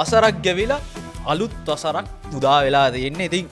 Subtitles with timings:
[0.00, 0.80] වසරක් ගැවිලා
[1.32, 3.46] අලුත් වසරක් පුදා වෙලා දෙන්න ඉතින්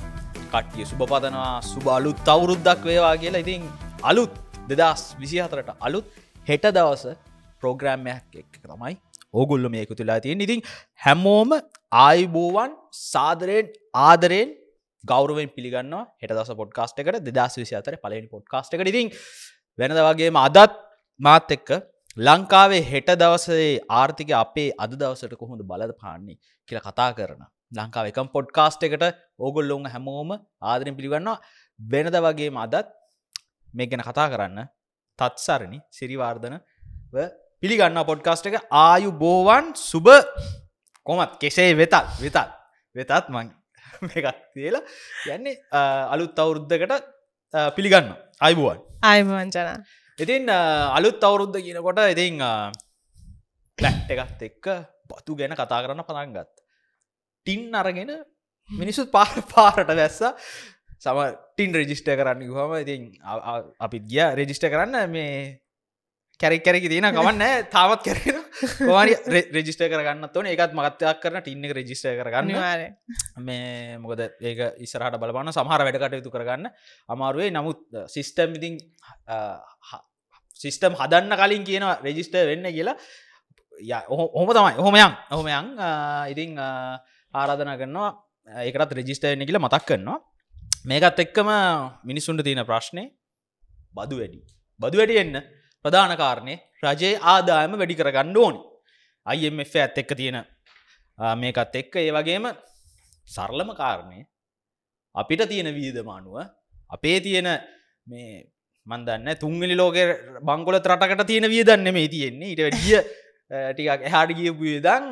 [0.53, 3.43] කට්ටිය සුභ පතනවා සුබ අලුත් අවුරුද්දක් වේවා කියලා.
[3.45, 3.63] ඉතින්
[4.03, 4.33] අලුත්
[4.71, 6.07] දෙදස් විසිහතරට අලුත්
[6.49, 7.05] හෙට දවස
[7.61, 8.95] ප්‍රෝග්‍රෑම්මයක් එක් තමයි
[9.35, 10.63] ඕගුල්ල මේකු තුලා තියෙන් ඉතින්
[11.05, 11.53] හැමෝම
[12.05, 12.73] ආයිබෝවන්
[13.03, 13.69] සාදරයෙන්
[14.07, 14.57] ආදරයෙන්
[15.05, 17.21] ගෞරුවෙන් පිළිගන්න හෙට දස පොඩ්කාස්ට එකට.
[17.29, 19.13] දෙදස් විසි අතර පලනි පොඩ්කාස්ට එක ඉතින්
[19.79, 20.81] වෙනද වගේම අදත්
[21.21, 21.71] මාත් එක්ක
[22.19, 26.37] ලංකාවේ හෙට දවසේ ආර්ථික අපේ අද දවසට කොහොඳ බලද පාන්නේ
[26.69, 27.43] කියල කතා කරන.
[27.73, 29.05] ලංකාව එකම් පොඩ්කාස්ට එකට
[29.39, 30.31] ඕගොල්ලොන් හැමෝම
[30.63, 31.39] ආදරෙන් පිළිගන්නවා.
[31.81, 32.89] වෙනද වගේ අදත්
[33.75, 34.59] මේ ගැන කතා කරන්න
[35.19, 36.57] තත්සරණි සිරිවාර්ධන
[37.63, 38.57] පිළිගන්න පොඩ්කාස්ට එක.
[38.85, 40.09] ආයු බෝවන් සුබ
[41.07, 42.39] කොමත් කෙසේ වෙතත් වෙතත්
[42.97, 43.55] වෙතත් මං
[44.19, 44.83] එකක් තියලා
[45.37, 45.55] යන්නේ
[46.15, 46.99] අලුත් අවුරුද්ධකට
[47.77, 49.87] පිළිගන්න අයිබුවන් අයිවංචන
[50.19, 52.43] ඉතින් අලුත් අවුරුද්ධ කියනකොට ඉතින්
[53.79, 54.67] ලැට් එකත් එක්ක
[55.07, 56.51] පතු ගැන කතා කරන්න පතන්ගත්
[57.47, 58.11] ටින් අරගෙන
[58.71, 60.21] මිනිස්සුත් පා පාරට වැස්ස
[60.99, 61.19] සම
[61.55, 63.03] ටින් රෙජිස්ට කරන්න හම ඉතින්
[63.79, 64.27] අපි ගිය.
[64.35, 65.63] රෙජිස්ට කරන්න මේ
[66.41, 68.37] කැරෙක් කැරෙකි තියෙන ගමන්න තාවත් කරෙන
[68.87, 69.15] වානි
[69.57, 72.55] රෙජිස්ට කරගන්න තොන එකත් මගත්තයක් කරන ටින්න රෙජිස්ට කරගන්න.
[73.43, 76.71] මේ මොකද ඒක ඉස්සරහට බලපන්න සමහර වැඩකට යුතු කරගන්න.
[77.09, 77.83] අමාරුවේ නමුත්
[78.15, 78.79] සිිස්ටම් ඉතින්
[80.63, 82.97] සිිස්ටම් හදන්න කලින් කියන රෙජිස්ට වෙන්න කියලා.
[84.09, 84.75] ඔහොම තමයි.
[84.79, 85.75] ඔහොමයන් ඔහොමයන්
[86.33, 88.11] ඉතිං ආරාධන කරනවා.
[88.63, 90.19] ඒකත් රෙජිස්ට වෙන්න කියලා මතක් කරනවා.
[90.87, 91.51] මේකත් එක්කම
[92.07, 93.11] මිනිස්සුන්ට තියෙන ප්‍රශ්නය
[93.91, 94.41] බදු වැඩි.
[94.81, 95.37] බදු වැඩි එන්න
[95.89, 98.61] ප්‍රධාන කාරණය රජයේ ආදායම වැඩි කරගන්න ඕනි.
[99.27, 100.45] අයිF ඇත් එක්ක තියෙන
[101.43, 101.97] මේකත් එක්ක.
[101.97, 102.47] ඒ වගේම
[103.27, 104.21] සරලම කාරණය
[105.15, 106.37] අපිට තියෙන වීදමානුව
[106.97, 107.49] අපේ තියෙන
[108.07, 108.47] මේ
[108.87, 109.97] මන්දන්න තුන්ගලි ලෝක
[110.49, 112.53] බංගොල තරටකට තියෙන වියදන්න මේ තියෙන්නේ.
[112.55, 113.01] ඉට වැඩිය
[113.75, 115.05] ටිකක් එහාට ගියපු විදං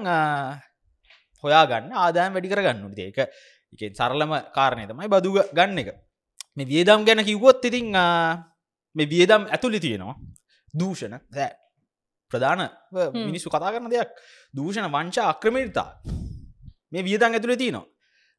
[1.45, 3.19] හොයා ගන්න ආදායම් වැඩි කරගන්න ඒක
[3.75, 5.91] එක සරලම කාරණය තමයි බදු ගන්න එක.
[6.57, 7.93] මේ වියදම් ගැන කිව්වොත් ඉතිං
[8.97, 10.17] මේ වියදම් ඇතුලි තියෙනවා.
[10.77, 11.17] දූෂණ.
[11.31, 11.53] දෑ
[12.33, 12.63] ප්‍රධාන
[13.23, 14.11] මිනිස්සු කතා කරන දෙයක්.
[14.55, 15.91] දූෂණ වංචා අක්‍රමේතා
[16.93, 17.87] මේ වියදං ඇතුළේ තියනවා.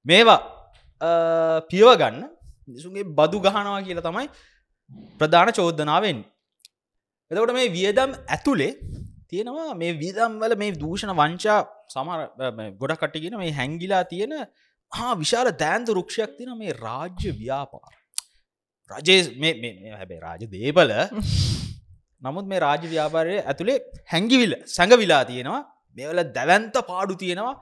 [0.06, 0.40] මේවා
[1.70, 2.24] පියව ගන්න
[2.68, 4.28] මිසුගේ බදු ගහනවා කියලා තමයි
[5.20, 6.20] ප්‍රධාන චෝද්ධනාවෙන්
[7.32, 8.72] එතකොට මේ වියදම් ඇතුළේ
[9.30, 11.60] තියෙනවා මේ වියදම් වල මේ දූෂණ වංචා
[11.90, 12.20] සමර
[12.74, 14.36] ගොඩ කටිගෙන මේ හැංගිලා තියෙන
[14.92, 17.94] හා විශාල දෑන්ත රුක්ෂයක් තින මේ රාජ්‍ය ව්‍යාපාර.
[18.92, 19.20] රජේ
[19.94, 20.92] හැබේ රාජ දේපල
[22.22, 23.80] නමුත් මේ රාජ ව්‍යාපාරය ඇතුළේ
[24.14, 25.62] හැංගිවිල් සැඟවිලා තියෙනවා.
[25.98, 27.56] මේවල දැවන්ත පාඩු තියෙනවා.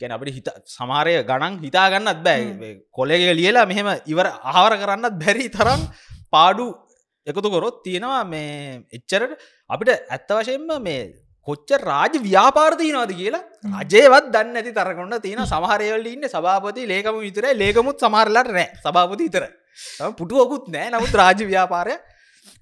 [0.00, 2.70] ගැන අපට හිත සමාරය ගණන් හිතාගන්නත් බෑ.
[2.98, 5.82] කොලෙග ලියලා මෙහෙම ඉවර ආවර කරන්නත් බැරි තරම්
[6.34, 6.66] පාඩු
[7.26, 9.32] එකතු කොරොත් තියෙනවා මේ එච්චරට
[9.70, 11.02] අපිට ඇත්ත වශයෙන්ම මේ
[11.48, 13.42] කොච්ච රාජ ව්‍යාපාර්තියනවාද කියලා
[13.80, 18.68] අජයවත් දන්න ඇති තරගන්න තියෙන සමහරයවල ඉන්න සභාපති ලේකම විතර ලේකමුත් සමහරලට නෑ.
[18.84, 19.44] සභාපති ඉතර
[20.18, 20.90] පුටුවකුත් නෑ.
[20.94, 21.96] නමුත් රාජ ව්‍යාපාරය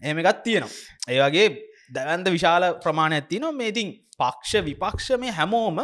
[0.02, 0.72] එමකත් තියෙනවා.
[1.08, 1.48] ඒවගේ
[1.94, 3.88] දැවන්ද විශාල ප්‍රමාණ ඇති නො මේතින්
[4.18, 5.80] පක්ෂ විපක්ෂ මේ හැමෝම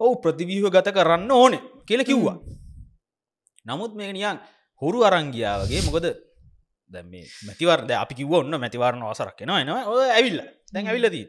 [0.00, 2.36] ඔවු ප්‍රතිවීහ ගත කරන්න ඕන කියල කිව්වා.
[3.66, 4.40] නමුත් මේ නියන්
[4.82, 6.06] හුරු අරංගියාවගේ මොකද
[6.92, 9.84] දැ මේ මැතිවර්ද අපි කිව ඔන්න මැතිවරණ වසරක් ෙනවා එනවා.
[9.86, 10.40] ඔ ඇවිල්ල.
[10.72, 11.24] දැන් ඇවිල්ලදී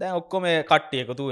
[0.00, 1.24] දැන් ඔක්කොම කට්ටියකොතු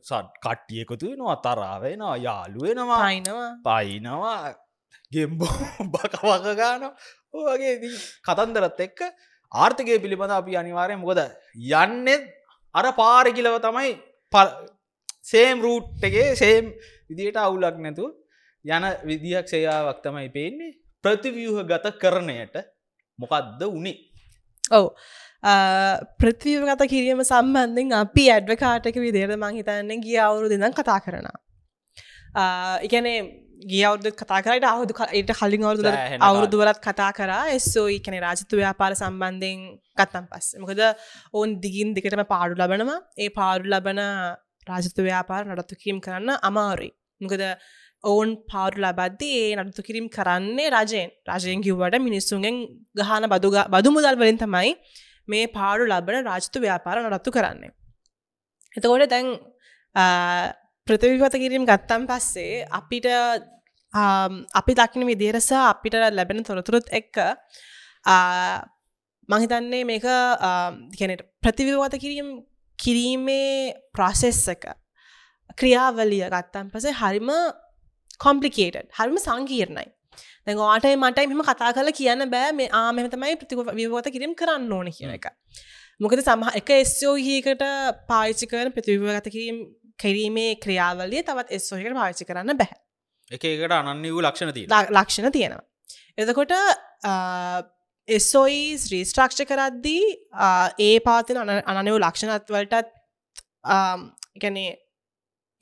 [0.00, 4.54] සත් කට්ටියකොතු නවා තරාවෙනවා යාලුවෙනවා අයිනවා පයිනවා
[5.12, 5.54] ගෙම්බෝ
[5.92, 6.86] බකවකගාන
[7.34, 7.74] ඕගේ
[8.26, 9.00] කතන්දරත් එක්ක
[9.52, 11.22] ආර්ථකය පිළිබඳ අපි අනිවාරය මොකද
[11.72, 12.28] යන්නෙත්
[12.74, 13.90] අර පාරකිලව තමයි
[15.22, 16.72] සේම් රූට්ටගේ සේම්
[17.08, 18.06] විදියට අවුලක් නැතු
[18.64, 20.76] යන විදිහක් සේයාවක් තමයි පේන්නේ.
[21.04, 22.56] ප්‍රතිවියහ ගත කරණයට
[23.18, 23.96] මොකක්ද වනේ?
[24.70, 24.86] ඔව.
[26.20, 31.28] ප්‍රතිව ගත කිරීම සම්බන්ධෙන් අපි ඇඩ්වකාටක විදියට මං හිතන්න ගිය අවුරු දෙනම් කතා කරන
[32.80, 33.18] එකනේ
[33.72, 35.92] ගියවුද කතා කරට අවුදු ට කලින් අවුදු
[36.28, 37.42] අවුරුදුවලත් කතා කරා.
[37.56, 39.58] එස්සෝ කන රාජතු ව්‍යාපාර සම්බන්ධයෙන්
[39.98, 40.80] කත්තම් පස් මොකද
[41.34, 43.00] ඔවුන් දිගින් දිකටම පාඩු ලබනවා.
[43.18, 44.00] ඒ පාඩු ලබන
[44.70, 46.92] රාජතු ව්‍යාපාර නඩත්තු කිරීම් කරන්න අමාරුයි.
[47.20, 47.44] මොකද
[48.04, 51.10] ඔවුන් පාඩු ලබද්දී ඒ නඩත්තු කිරීම් කරන්නේ රජයෙන්.
[51.30, 52.56] රජයෙන් කිව්වට මිනිස්සුන්ගෙන්
[53.00, 54.72] ගහන බදු බදු මුදල් වලින් තමයි
[55.28, 57.72] මේ පාඩු ලබන රාජතු ව්‍යාපාර නඩත්තු කරන්නේ.
[58.76, 59.28] එතකොට දැන්
[60.86, 63.06] ප්‍රතිවිගත කිරීම ගත්තම් පස්සේ අපිට
[63.92, 67.16] Um, අපි දකින විදිරස අපිට ලැබෙන තොරතුරුත් එක්ක
[69.28, 70.04] මහිතන්නේ මේක
[70.92, 72.28] ගැනට ප්‍රතිවිවත කිරීම්
[72.78, 74.66] කිරීමේ ප්‍රොසෙස් එක
[75.58, 77.32] ක්‍රියාවලිය ගත්තන් පසේ හරිම
[78.18, 79.86] කොම්පලිකේට හරිම සංකීර්ණයි.
[80.46, 82.52] දැවාටයි මටයි මෙම කතා කල කියන්න බෑ.
[82.52, 85.26] මේ ආමම තමයි ප්‍රතික විවත කිරීම කරන්න ඕන කියන එක.
[86.00, 87.66] මොකද සමහ එක එස්සෝ හිකට
[88.06, 89.58] පාච්චි කරන ප්‍රතිවිවගත කිරීම්
[89.98, 92.78] කිරීමේ ක්‍රියාවලිය තවත් එස්සෝයකට පාවිච්චි කරන්න බැහැ
[93.30, 95.64] එක එකට අනන්‍ය වූ ලක්ෂණ තිය ලා- ලක්ෂණ තියෙනවා.
[96.18, 96.52] එතකොට
[98.08, 100.04] එස්සෝයිස් රීස්ට්‍රක්ෂ කරද්දී
[100.34, 102.88] ආ, ඒ පාතින අනනව ලක්ෂණත්වලටත්
[104.42, 104.70] ගැනේ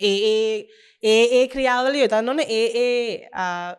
[0.01, 0.65] ඒ ඒ-
[1.03, 2.41] ඒ ඒ ක්‍රියාවල යොතන්න ඕන.
[2.41, 3.29] ඒ ඒ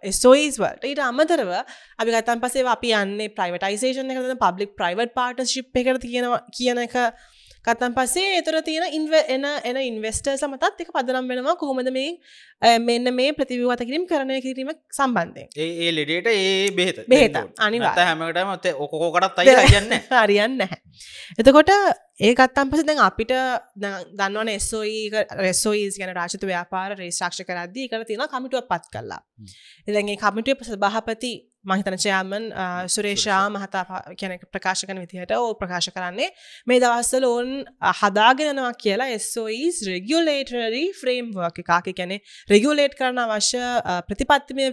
[0.04, 0.84] එස්සෝයිස් වලට.
[0.86, 1.52] ඊට අමතරව
[2.00, 6.96] අපි ගතන් පසේ අපි යන්නේ ප්‍රයිවටයිසේෂන් එකන පබ්ලික් ප්‍රයිවට් පාට ශිප් එකට තියෙනවා කියන එක
[7.66, 13.12] කතන් පසේ එතර තියෙන ඉන්ව එන එන ඉන්වස්ටර් සමතත් එක පදනම් වෙනවා කොහොමද මේ මෙන්න
[13.14, 18.08] මේ ප්‍රතිවිවත කිරීම කරණය කිරීම සම්බන්ධය ඒ ලෙඩේට ඒ බෙහෙත බෙහෙත, අනිවාර්යෙන්.
[18.12, 20.80] හැමටම ත ඔකෝකටත් අයි කියන්න හරියන්න නැහැ.
[21.38, 21.72] එතකොට
[22.20, 23.36] ඒ ගත්තම් පස දැන් අපිට
[23.76, 29.22] දැන් දන්නවන එස්සෝයි රෙස්සෝයිස් ගැන රාශත ව්‍යාපාර රේශක්ෂ කරද්දී කර තියෙන කමිටුව පත් කල්ලා
[29.88, 31.34] එදැගේ කමිටුව සභාපති
[31.66, 32.46] මහිතන චයාමන්
[32.88, 36.30] සුරේෂා මහතා කියන ප්‍රකාශ කන විදිහට ඕ ප්‍රකාශ කරන්නේ.
[36.68, 37.50] මේ දවස්සල ඔවුන්
[38.02, 41.60] හදාගෙනනවා කියලා එස්සෝයිස් රෙගියලේටරි ෆ්‍රේම් එකක.
[41.92, 43.64] කැනෙ රෙගියලේට් කරන අවශ්‍ය
[44.08, 44.70] ප්‍රතිපත්තිමය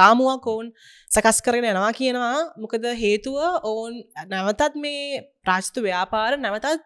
[0.00, 0.72] රාමුවක් ඔවුන්
[1.10, 2.38] සකස් කරගෙන යනවා කියනවා.
[2.56, 4.00] මොකද හේතුව ඔවුන්
[4.32, 6.80] නැවතත් මේ ප්‍රාජ්තු ව්‍යාපාර නැවතත්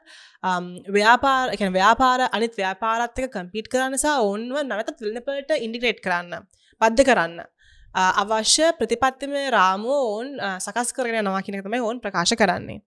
[0.91, 6.47] ව්‍යාපාර එකන ව්‍යාපාර අනිත් ව්‍යාපාරත්තක කම්පිට් කරන්න සහ ඔවුන්ව නැවතත් විල්නපට ඉන්ඩිග්‍රේට් කරන්න
[6.81, 7.52] බද්ධ කරන්න
[7.95, 10.29] අවශ්‍ය ප්‍රතිපත්තිම රාමුව ඔවුන්
[10.59, 12.81] සකස් කියනක තමයි ඔවුන් ප්‍රකාශ කරන්නේ.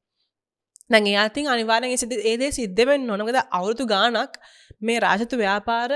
[0.90, 4.38] ඒ අතින් අනිවාරෙන් සිද ඒදේ සිද්ධවෙන් නොනකද අවුරුදු ගානක්
[4.82, 5.92] මේ රාජතු ව්‍යාපාර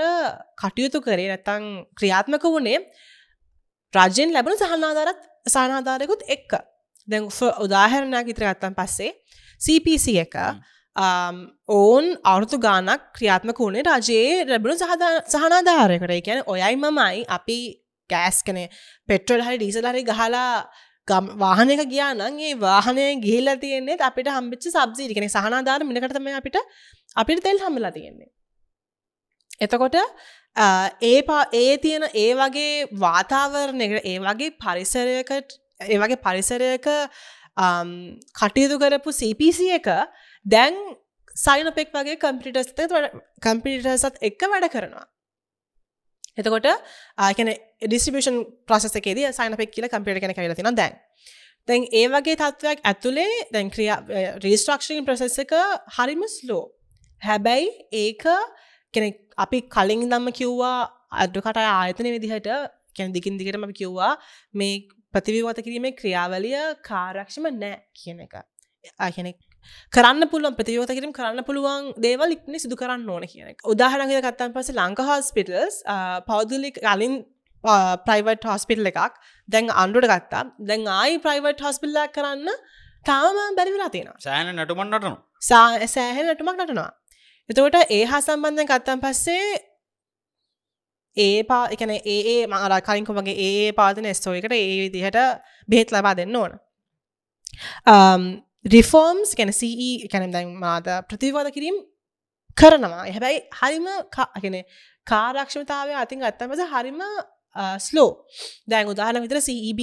[0.56, 2.80] කටයුතු කරේ නැතං ක්‍රියාත්මක වුණේ
[3.94, 6.52] රජයෙන් ලැබුණු සහනාධාරත් සහනාධාරයකුත් එක්ක.
[7.30, 9.12] ෆ- උදාහරණයක් ඉතර ගත්තන් පස්සේ
[9.62, 10.36] CPC එක
[11.68, 14.78] ඔවුන් අවුරුතු ගානක් ක්‍රියාත්මක වුණේ රජයේ ලැබුණු
[15.28, 16.26] සහනාධාරයකට.
[16.26, 18.68] කියන ඔයයි මමයි අපි ගෑස් කනේ
[19.10, 20.46] පෙට්‍රල් හරි ඩීසල් හරි ගහලා
[21.08, 26.36] ගම් වාහනක ගියා නම් ඒ වාහනය ගිහිල්ලා තියෙන්නේ අපිට හම්බිච්ච සබ්සිඩි කෙනෙ සහනාධාර මිලකට තමයි
[26.42, 26.58] අපිට
[27.16, 28.30] අපිට තෙල් හම්බලා තියෙන්නේ.
[29.62, 29.98] එතකොට
[30.56, 30.68] අ,
[31.04, 32.72] ඒ පා ඒ තියෙන ඒ වගේ
[33.04, 35.52] වාතාවරණයක ඒ වගේ පරිසරයකට
[35.88, 36.88] ඒ වගේ පරිසරයක
[37.58, 37.90] අම්,
[38.40, 39.88] කටයුතු කරපු CPC එක
[40.46, 40.76] දැන්
[41.36, 42.70] සයිනපෙක් වගේ කම්පිටස්
[43.42, 45.06] කම්පිටසත් එක්ක වැඩ කරනවා.
[46.40, 46.68] එතකොට
[47.20, 47.52] ආකන
[47.84, 50.98] ඩිස්ටිබියෂන් ප්‍රසෙස එකේද සයිනපෙක් කියල කම්පිට කෙන කල තින දැන්.
[51.68, 54.00] දැන් ඒ වගේ තත්ත්වයක් ඇතුළේ දැන් ක්‍රියා
[54.46, 55.54] රීස්ට්‍රක්ෂන් ප්‍රසෙස් එක
[55.98, 56.64] හරිම ස්ලෝ
[57.22, 58.24] හැබැයි ඒක
[58.94, 60.78] කෙනෙ අපි කලින් දම්ම කිව්වා
[61.24, 62.50] අඩුකට ආයතන විදිහට
[62.96, 64.14] කැන දිකින් දිගටම අපි කිව්වා
[64.54, 64.80] මේ
[65.14, 68.36] ප්‍රතිවිවත කිරීමේ ක්‍රියාවලිය කාරක්ෂම නෑ කියන එක.
[69.00, 69.38] ආයනෙක්
[69.94, 74.72] කරන්න පුළුවන් ප්‍රතියෝත කිරීම කරන්න පුළුවන් දේවල් ඉක්න සිදු කරන්න ඕන කියන උදාහරනග කත්තන් පස
[74.76, 75.78] ලංක හොස්පිටල්ස්
[76.28, 77.16] පෞද්ගලි කලින්
[78.06, 79.16] ප්‍රයිවට් හොස්පිටල් එකක්
[79.50, 80.44] දැන් අන්ඩුට ගත්තා.
[80.62, 82.50] දැන් ආයි ප්‍රයිවට් හොස්පිල්ලක් කරන්න
[83.06, 84.20] තාම බැරිවෙලා තියෙනවා.
[84.20, 86.92] සෑන නටුමන් නටනු සා- සෑහෙන නටුමක් නටනවා.
[87.50, 89.48] එතකොට ඒ හා සම්බන්ධය ගත්තන් පස්සේ
[91.18, 95.20] ඒ පා එකන ඒ මර කලින්කො වගේ ඒ පාතන ස්තෝයකට ඒ විදිහට
[95.70, 96.54] බෙහෙත් ලබා දෙන්න ඕන
[98.66, 101.78] රිෆෝම්ස් ගැන සී කැන දැන් මාද ප්‍රතිවාද කිරීම්
[102.58, 103.04] කරනවා.
[103.08, 104.58] හැබැයි හරිම කගෙන
[105.08, 107.02] කාරක්ෂමතාවය අතින් අත්තමස හරිම
[107.80, 108.10] ස්ලෝ
[108.68, 109.82] දැන් උදාහන විතර සීබ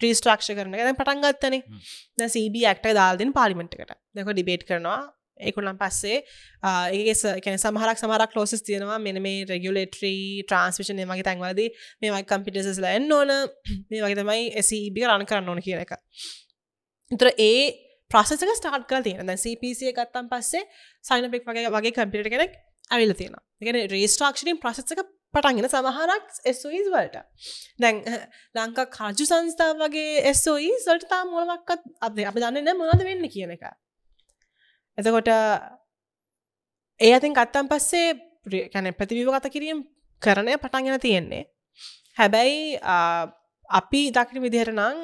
[0.00, 1.62] ්‍රීස්ට්‍රක්ෂ කරන දැන් පටන් ගත්තනේ.
[1.62, 1.80] හ්ම්.
[2.18, 5.00] ද සීබ ඇක්ට දාල්දෙන පාලිමෙන්ට්කට දෙක ඩිබේට් කරනවා.
[5.40, 6.18] ඒකුලන් පස්සේ
[6.92, 8.98] ඒ කැන සමහරක් සමරක් ලෝසස් තියෙනවා.
[8.98, 11.60] මෙන මේ රෙගුලේට්‍රී ට්‍රන්ස්මිෂන් මගේ තැන්වද
[12.00, 13.34] මේමයි කම්පිටසස් ලැන් ඕන.
[13.90, 15.94] මේ වගේ තමයි එසබ රණ කරන්න ඕන කියන එක
[17.10, 17.64] ඉතර ඒ
[18.10, 20.64] ප්‍රසක ස්ටාර්ට කල තියෙන දැ CPC ගත්තම් පස්සේ
[21.04, 22.56] සයිනපෙක් වගේ වගේ කම්පිට කෙනෙක්
[22.90, 27.16] ඇවිල තියෙන එකන රේස්ට්‍රක්ෂණින් ප්‍රසක පටන්ගෙන සමහරක් එස්ෝයිස් වලට.
[27.78, 27.96] දැන්
[28.56, 33.54] ලංකා කාජු සංස්ථාව වගේ එස්ෝයි සල්ට තා මොලමක්කත් අප අප දන්න නෑ මොනද වෙන්න කියන
[33.56, 33.64] එක.
[34.98, 35.30] එතකොට
[37.00, 38.14] ඒ අතින් ගත්තම් පස්සේ
[38.70, 39.82] කැන ප්‍රතිවිවගත කිරීම
[40.22, 41.44] කරණය පටන්ගෙන තියෙන්නේ.
[42.16, 43.26] හැබැයි ආ,
[43.68, 44.98] අපි දකින විදිහට නං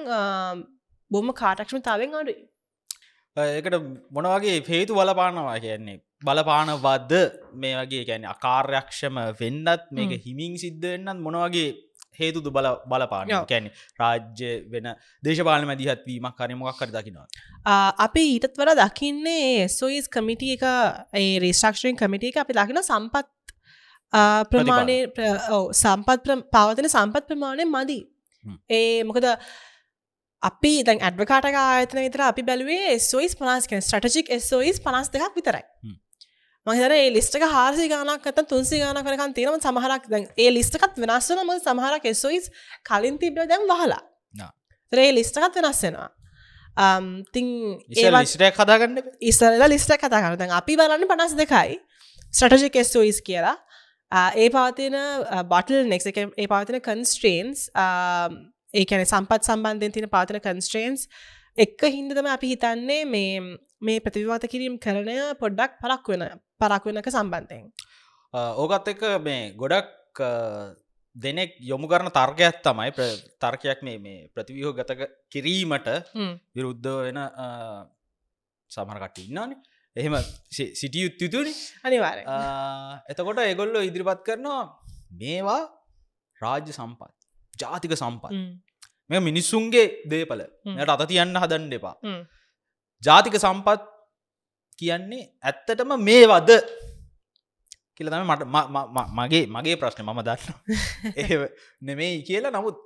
[1.10, 2.34] බොම කාටක්ෂමතාවෙන් අඩු
[3.36, 3.76] ඒකට
[4.10, 6.00] මොනවගේ හේතු බලපානවා කියන්නේ?
[6.24, 7.12] බලපානවද්ද
[7.54, 10.22] මේ වගේ ගැන අකාර්යක්ෂම වෙන්නත් මේක හ්ම්.
[10.26, 11.68] හිමින් සිද්ධ වෙන්නත් මොනවගේ
[12.20, 13.28] හේතුතු බල බලපාන.
[13.50, 14.90] කැන රාජ්‍ය වෙන
[15.22, 17.26] දේශපාල මැදිහත්වීමක් කරමොක් කර දකිනවා
[18.06, 20.64] අපි ඊටත් වර දකින්නේ සොයිස් කමිටිය එක
[21.14, 23.28] ඒ රේස්ටක්ෂයෙන් කමිටිය එක අපි දකින සම්පත්
[24.52, 24.98] ප්‍රමාණය
[25.82, 27.98] සම්පත් පවතින සම්පත් ප්‍රමාණය මදි.
[28.70, 29.26] ඒ මොකද
[30.42, 35.64] අපි දැන් ඇඩ්වකාටක ආයතන විතර අපි බැලුවේ සොයිස් පනස් කෙන ස්ටටික් සොයිස් පනස් දෙකක් විතරයි.
[36.66, 41.42] මහිතර ඒ ලිස්ටක හාරසි ගනක් ඇත තුන්සි ගන කරකන් තියෙනම සමහරක් දැන් ඒ ලිස්ටකත් වෙනස්සන
[41.42, 42.48] ම සමහරක් එසොයිස්
[42.84, 44.00] කලින් තිබ්බ දැම් වහලා.
[44.92, 46.08] තරේ ලිස්ටකත් වෙනස්සෙනවා
[47.32, 47.48] තිං
[47.88, 51.80] ඉසල් ඒවත් ලිස්ටයක් හදාගන්න ඉස්සරලා ලිස්ට කතා කරන දැන් අපි බලන්න පනස් දෙකයි.
[52.34, 53.56] ස්ටටජික් ස්ෝයිස් කියලා.
[54.12, 54.96] ඒ පවතින
[55.50, 57.68] බටල් නෙක් ඒ පවතින කන්ස්ට්‍රේන්ස්
[58.74, 61.06] ඒකැන සම්පත් සම්බන්ධයෙන් තින පාතන කන්ස්ට්‍රේන්ස්
[61.58, 63.40] එක්ක හින්දතම අපි හිතන්නේ මේ
[63.80, 66.22] මේ ප්‍රතිවාත කිරීම් කරණය පොඩ්ඩක් පරක් වෙන
[66.60, 67.64] පරක් වෙනක සම්බන්ධයෙන්.
[68.62, 70.22] ඕකත් එක මේ ගොඩක්
[71.16, 72.90] දෙනෙක් යොමු කරන තර්කයක් තමයි
[73.42, 75.88] තර්කයක් මේ මේ ප්‍රතිවියෝ ගතක කිරීමට.
[76.54, 77.20] විරුද්ධ වෙන
[78.70, 79.58] සමරකට ඉන්නනේ
[79.96, 80.14] එහෙම
[80.52, 81.52] සිටිය යුත් යුතුනි.
[81.82, 82.22] අනිවාරය
[83.10, 84.62] එතකොට එගොල්ලො ඉදිරිපත් කරනවා
[85.22, 85.62] මේවා
[86.40, 87.19] රාජ්‍ය සම්පත්
[87.58, 88.32] ජාතික සම්පත්.
[89.10, 90.76] මේ මිනිස්සුන්ගේ දේපල හ්ම්.
[90.84, 91.94] ට අත තියන්න හදන්න එපා.
[93.02, 93.80] ජාතික සම්පත්
[94.78, 96.50] කියන්නේ ඇත්තටම මේ වද
[97.96, 98.42] කියලතම මට
[99.18, 100.06] මගේ මගේ ප්‍රශ්න.
[100.06, 100.54] මම දන්න
[101.24, 101.40] ඒ
[101.82, 102.52] නෙමෙයි කියලා.
[102.56, 102.78] නමුත්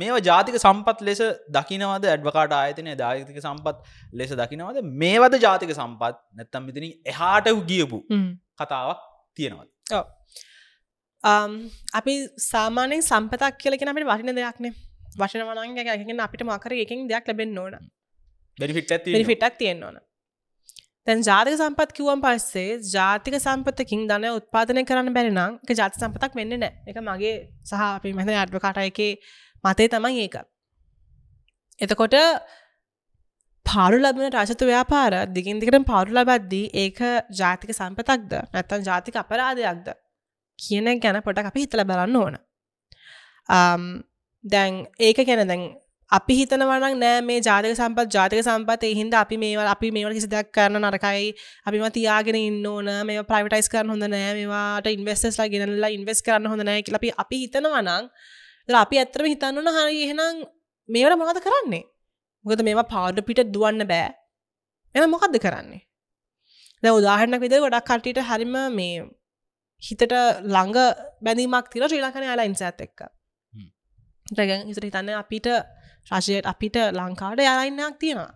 [0.00, 1.20] මේවා ජාතික සම්පත් ලෙස
[1.56, 2.04] දකිනවද?
[2.12, 3.76] ඇඩ්වකාට ආයතනය ජාතික සම්පත්
[4.20, 4.80] ලෙස දකිනවද?
[5.02, 6.16] මේවද ජාතික සම්පත්?
[6.38, 8.00] නැත්තම් මෙතන එහාට ගියපු
[8.60, 9.00] කතාවක්
[9.36, 9.68] තියෙනවද
[11.24, 14.72] අපි සාමානෙන් සම්පතක් කියලගෙන අපට වටින දෙයක්නේ.
[15.16, 17.74] වශන වනන්ගේගෙන අපිට මකර එකින් දෙයක් ලැබෙන් ඕන.
[19.26, 19.98] පිටක් තියෙන්න්න ඕන.
[21.06, 26.56] තැන් ජාතික සම්පත් කිව්වන් පස්සේ ජාතික සම්පතකින් දන උත්පාදනය කරන්න බැරිනම් එක ජාති සම්පතක් වෙන්න
[26.56, 27.34] නෑ එක මගේ
[27.64, 29.00] සහ අපි මෙත අඩ්වකට එක
[29.64, 30.36] මතේ තමයි ඒක.
[31.78, 32.16] එතකොට
[33.66, 37.00] පාරු ලබන රාශත ව්‍යාපාර දිගින් දිකට පාරු ලබද්දී ඒක
[37.40, 39.90] ජාතික සම්පතක්ද නැත්තන් ජාතික අපරාධයක්ද
[40.62, 42.34] කියන ගැන පොට අපි හිතල බලන්න ඕන.
[43.48, 43.84] um,
[44.44, 45.64] දැන් ඒක ගැන දැන්
[46.12, 50.48] අපි හිතනවනක් නෑ මේ ජාතික සම්පත් ජාතික සම්පත් එහින්ද අපි මේවල් අපි මේවල් කිසි දෙයක්
[50.56, 51.28] කරන නරකයි.
[51.66, 52.88] අපිම තියාගෙන ඉන්න ඕන.
[53.08, 54.32] මේ ප්‍රයිවටයිස් කරන්න හොඳ නෑ.
[54.38, 58.10] මේවාට ඉන්වස්ටස්ලා ගෙනල්ලා ඉන්වස් කරන්න හොඳ නෑ කියලා අපි අපි හිතනවනං
[58.80, 60.42] අපි ඇත්තරම හිතන්නන හරි එහෙනම්
[60.88, 61.84] මේවට මොකද කරන්නේ?
[62.44, 64.10] මොකද මේවා පාඩ පිට දුවන්න බෑ.
[64.94, 65.82] එම මොකක්ද කරන්නේ?
[66.82, 69.06] දැ උදාහරණක් විද ගොඩක් කටට හරිම මේ
[69.82, 70.12] හිතට
[70.46, 70.78] ළඟ
[71.22, 73.00] බැඳීමක් තිර ශ්‍රී ලංකන අලයින්ස ඇත් එක්ක.
[74.32, 75.48] දැගන් ඉසට හිතන්න අපිට
[76.10, 78.30] රශයට අපිට ලංකාවට යාලයින්නක් තියෙනවා.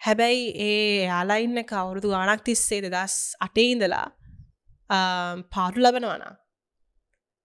[0.00, 4.06] හැබැයි ඒ යාලයින්න කවුරුදු ගානක් තිස්සේ දෙදස් අටේ ඉඳලා
[5.50, 6.24] පාඩු ලබනවන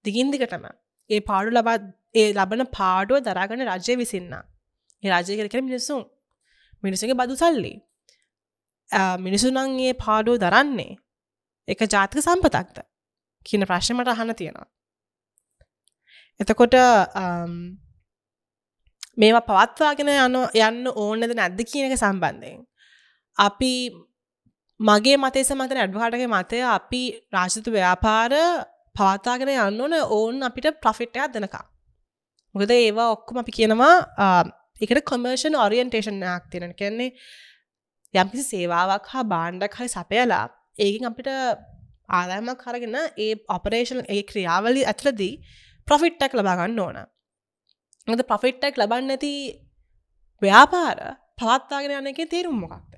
[0.05, 0.65] දිගින් දිගටම
[1.09, 1.83] ඒ පාඩු ලබත්
[2.15, 4.35] ඒ ලබන පාඩුව දරාගන රජය විසින්න
[5.03, 6.03] ඒ රජය කර කර මිනිස්සුන්.
[6.83, 7.73] මිනිසගේ බදු සල්ලි.
[9.19, 10.93] මිනිසුනන්ගේ පාඩුව දරන්නේ
[11.67, 12.83] එක ජාතික සම්පතක්ද?
[13.45, 14.67] කියන ප්‍රශ්නමට අහන තියෙනවා.
[16.39, 16.75] එතකොට
[17.15, 17.53] අම්,
[19.17, 22.65] මේවා පවත්වාගෙන යන යන්න ඕනද නැද්ද කියන එක සම්බන්ධයෙන්.
[23.37, 23.73] අපි
[24.79, 28.33] මගේ මතේ සමතන ඇඩ්වහටගේ මතය අපි රාශිත ව්‍යාපාර
[28.95, 31.63] පවත්තාගෙන යන්න ඕන ඕන් අපිට ප්‍රෆිට්ටයක් දෙනකා
[32.55, 33.95] මොකද ඒවා ඔක්කොම අපි කියනවා
[34.81, 37.11] එකට කොමර්ෂන් ඔරියන්ටේෂන්යක් තියෙන කියන්නේ
[38.13, 40.45] යම්කිසි සේවාවක් හා බාණ්ඩක් හරි සපයලා
[40.79, 41.29] ඒකින් අපිට
[42.09, 45.33] ආදායමක් කරගෙන ඒ ඔපරේෂන් ඒ ක්‍රියාවලි ඇතුලදී
[45.87, 46.97] ප්‍රොෆිට්ටක් ලබාගන්න ඕන.
[48.07, 49.33] ද ප්‍රොෆිට්ටක් ලබන්න ඇති
[50.41, 50.99] ව්‍යාපාර
[51.39, 52.93] පවත්තාගෙන යන එක තේරුම් මොකක්ද?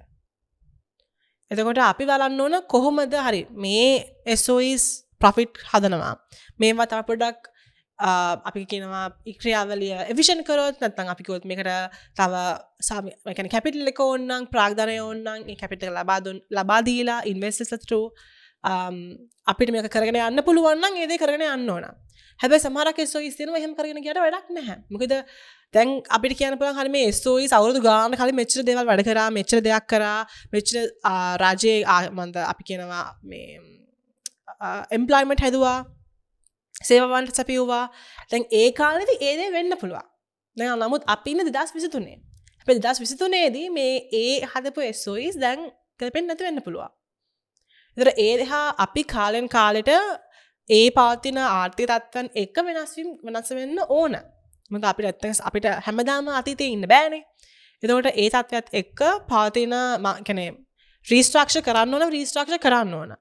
[1.51, 3.91] එතකොට අපි බලන්න ඕන කොහොමද හරි මේ
[4.25, 4.85] එස්ෝයිස්
[5.21, 6.15] ප්‍රොෆිට් හදනවා.
[6.59, 7.51] මේවා තපොඩක්
[7.99, 11.69] Ah, අපි කියනවා ඉක්‍රියාවලිය එවිෂන් කරොත් නත්තන් අපිකොත් මේකට
[12.13, 12.33] තව
[12.79, 18.01] සාමකැන කැපිටල් එක ඕන්නන් ප්‍රාග්ධනය ඕන්නන් කැපිට ලබාදුන් ලබාදීලා ඉන්වස්ටරු
[18.63, 18.99] um,
[19.47, 21.89] අපිට මේක කරගෙන යන්න පුළුවන්න ඒද කරගෙන යන්න ඕන.
[22.39, 24.77] හැබ සමරක සෝයිස්තන හම කරගෙන කියට වැඩක් නැහැ.
[24.93, 25.17] මොකද
[25.73, 29.89] තැන් අපිට කියන පුළ හම ස්තෝයි සවරුදු ගාන කල මෙච්චර දෙවල් වැඩ කර මෙච්චර දෙයක්
[29.89, 30.21] කරා
[30.53, 30.85] මෙච්චර
[31.41, 33.57] රාජයේ ආමන්ද අපි කියනවා මේ
[34.91, 35.77] එම්පලයිමට හැදවා.
[36.81, 37.85] සේවන්ට සැපියවා
[38.29, 40.07] තැන් ඒ කාලෙති ඒදේ වෙන්න පුළුවන්.
[40.57, 42.17] දැ නමුත් අපින්න දෙදස් විසිතුනේ.
[42.67, 45.59] අප දස් විසිතුනේදී මේ ඒ හදපු එස්සෝයිස් දැන්
[45.99, 46.91] කැපෙන් නැති වෙන්න පුළුවන්.
[47.97, 49.91] එතර ඒ දෙහා අපි කාලෙන් කාලෙට
[50.69, 54.17] ඒ පවතින ආර්ථය තත්වන් එක වෙනස්වීම් වෙනස වෙන්න ඕන.
[54.71, 57.23] මක අපිට ඇත්තක අපිට හැමදාම අතීතය ඉන්න බෑනේ.
[57.83, 59.75] එතකොට ඒ තත්වත් එක්ක පවතින
[60.27, 60.49] කැනේ
[61.07, 63.15] රීස්ට්‍රක්ෂ කරන්න ඕන රීස්ට්‍රක්ෂ කරන්න ඕන.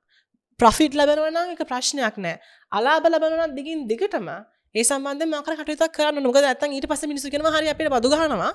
[0.60, 2.36] ප්‍රොෆිට් ලබෙනවන එක ප්‍රශ්නයක් නෑ.
[2.72, 4.28] අලාබ ලබනත් දිගින් දිගටම
[4.74, 8.52] ඒ සම්බන්ධ මකර කටයුතක් කරන්න නොක ඇත්තන් ඊට පස මිනිසු කෙන හරි අපිට බදුගහනවා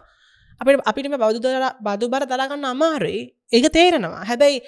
[0.61, 1.47] අපිට අපිටම බෞද්ධ
[1.81, 3.21] බදු බර දලාගන්න අමාරුයි.
[3.51, 4.23] ඒක තේරෙනවා.
[4.25, 4.61] හැබැයි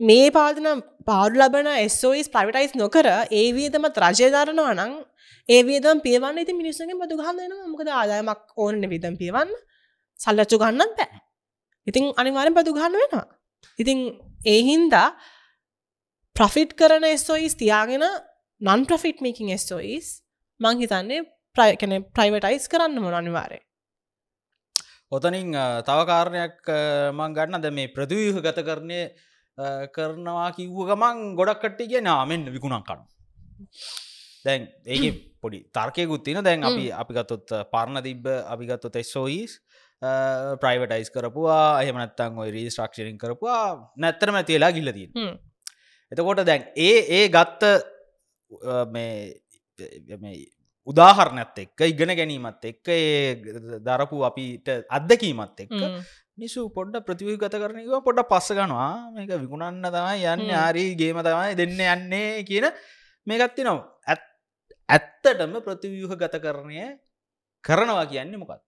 [0.00, 0.66] මේ පාදන
[1.06, 4.92] පාඩු ලබන එස්ෝයිස් ප්‍රවිටයිස් නොකර ඒ වියදමත් රජයධරනවා නං
[5.48, 9.50] ඒ වියදම් පියවන්න ඉති මිනිස්සුගේ බදු ගහන්නනවා මොකද ආදායමක් ඕන විදම් පියවන්න.
[10.20, 11.20] සල්ලච්චු ගන්නත් බෑ.
[11.86, 13.26] ඉතින් අනිවාරෙන් බදු ගන්න වෙනවා.
[13.78, 13.98] ඉතින්
[14.46, 15.08] ඒහින්දා
[16.36, 18.04] ප්‍රෆිට් කරන එස්ෝයිස් තියාගෙන
[18.60, 20.08] නන් ප්‍රෆිට් මේකින් එස්ෝයිස්
[20.60, 21.22] මං හිතන්නේ
[21.56, 23.60] ප්‍රයකන ප්‍රයිවටයිස් කරන්න මොන අනිවාරය
[25.12, 25.52] ඔතනින්
[25.84, 26.72] තව කාරණයක්
[27.12, 29.00] මං ගන්න ද මේ ප්‍රදවීහ ගත කරණය
[29.92, 33.04] කරනවා කිව්ව ගමන් ගොඩක් කට්ටි කිය නාමෙන් විකුණන් කනු
[34.44, 39.60] දැන් ඒක පොඩි තර්කයකුත් තින දැන් අපි අපි ගත්තොත් පරණ තිබ්බ අපි ගත්තොත් එස්සෝයිස්
[40.62, 41.80] ප්‍රයිවටයිස් කරපුවා.
[41.82, 43.92] එහෙමනත්තන් ඔයි රීස්ට්‍රක්ෂරින් කරපුවා.
[43.96, 45.36] නැත්තරම තියලා හ්ම්.
[46.12, 47.62] එතකොට දැන් ඒ ඒ ගත්ත
[48.88, 50.36] මේ
[50.86, 53.34] උදාහරණත් එක්ක ඉගෙන ගැනීමත් එක්ක ඒ
[53.80, 55.80] දරපු අපිට අත්දකීමත් එක්ක.
[56.36, 60.54] නිසු පොඩ්ඩ ප්‍රතිවී ගත කරනව පොඩ්ඩ පස්ස ගනවා මේක විකුණන්න තමයි යන්න හ්ම්.
[60.54, 62.68] ආරී ගේම තමයි දෙන්න යන්නේ කියන
[63.26, 64.22] මේකත්ති නොව ඇත්
[64.88, 66.86] ඇත්තටම ප්‍රතිව්‍යූහ ගත කරණය
[67.64, 68.62] කරනවා කියන්නේ මොකත්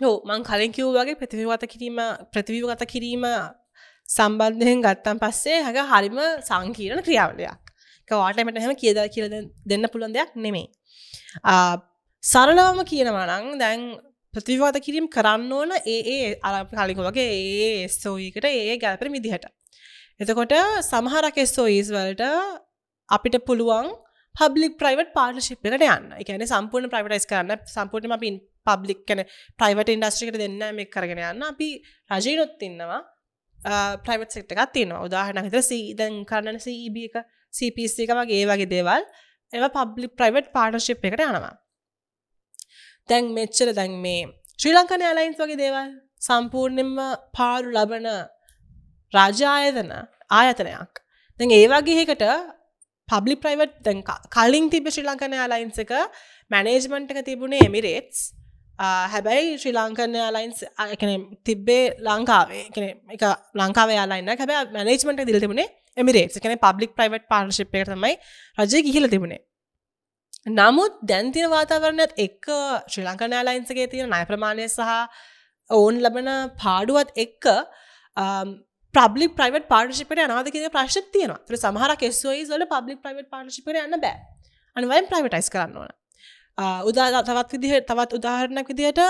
[0.00, 1.98] හෝ මං කලින් කිව් වගේ ප්‍රතිවිගත කිරීම
[2.32, 3.26] ප්‍රතිවිගත කිරීම
[4.08, 7.71] සම්බන්ධයෙන් ගත්තන් පස්සේ හැක හරිම සංකීරණ ක්‍රියාවලයක්
[8.10, 9.26] වාටමට හැම කියද කියල
[9.66, 10.66] දෙන්න පුළන් දෙයක් නෙමේ
[11.44, 11.76] ආ,
[12.22, 13.80] සරලවම කියනවනං දැන්
[14.34, 17.26] ප්‍රතිවාත කිරීම් කරන්න ඕන ඒ ඒ අර කලික වගේ
[17.66, 19.44] ඒ ස්තෝයකට ඒ ගැල්පර විදිහට.
[20.20, 22.24] එතකොට සමහරක් ස්තෝයිස් වලට
[23.08, 23.90] අපිට පුළුවන්
[24.34, 26.06] පබ්ලික් ප්‍රයිවට් පාර්ටශිප් එකට යන්න.
[26.20, 27.60] එකන සම්පූර්ණ ප්‍රයිවටයිස් කරන්න.
[27.66, 29.20] සම්පූර්ණම පින් පබ්ලික් කන
[29.58, 31.42] ප්‍රයිවට ඉන්ඩස්ට්‍රිකට දෙන්න මේ කරගෙන යන්න.
[31.42, 31.68] අපි
[32.10, 33.00] රජයනොත් ඉන්නවා.
[34.06, 37.16] ප්‍රයිවට් සෙක්ට එකක් තියෙනවා උදාහරණ හිතර සීදැන් කරන්න සීබ එක
[37.52, 39.02] CPC එක වගේ ඒ වගේ දේවල්
[39.52, 41.52] එව පබ්ලික් ප්‍රයිවට් පාර්ටශිප් එකට යනවා.
[43.08, 44.22] දැන් මෙච්චර දැන් මේ
[44.58, 45.88] ශ්‍රී ලංකන ඇලයින්ස් වගේ දේවල්
[46.22, 46.92] සම්පූර්ණයෙන්ම
[47.38, 48.06] පාරු ලබන
[49.12, 49.90] රාජායතන
[50.32, 50.92] ආයතනයක්.
[51.40, 52.24] දැන් ඒ වගේකට
[53.08, 55.92] පබ්ලි ප්‍රයිවට් දැන් ක- කලින් තිබ ශ්‍රී ලංකන ඇලයින්ස් එක
[56.50, 58.20] මැනේජ්මන්ට් එක තිබුණේ එමිරේට්ස්
[59.12, 61.10] හැබැයි ශ්‍රී ලංකන ලයින්ස් එකන
[61.44, 62.84] තිබ්බේ ලංකාවේ එකන
[63.16, 63.22] එක
[63.54, 68.14] ලංකාවේ යාලයින්න හැබැ මැනේජ්මට දිල් තිබුණේ එමිරේට් එකන පබ්ලික් ප්‍රයිවට් පාර්ශිප් එක තමයි
[68.58, 69.42] රජය ගිහිල තිබුණේ
[70.50, 72.50] නමුත් දැන්තින වාතාවරණයත් එක්ක
[72.86, 74.92] ශ්‍රී ලංකන ලයින්සගේ තියෙන නය ප්‍රමාණය සහ
[75.70, 77.48] ඔවුන් ලබන පාඩුවත් එක්ක
[78.94, 83.98] පබ්ලි ප්‍රයිවට පාර්ශිපට අනාද කිය ප්‍රශ්් තියන ත්‍ර සමහර කෙස්වයි වල පබ්ලික් ප්‍රයිවට පාර්ශිපට යන්න
[83.98, 84.16] බෑ
[84.76, 85.92] අනිවයින් ප්‍රයිවටයිස් කරන්න ඕන
[86.84, 89.00] උදා තවත් විදිහ තවත් උදාහරණයක් විදිහට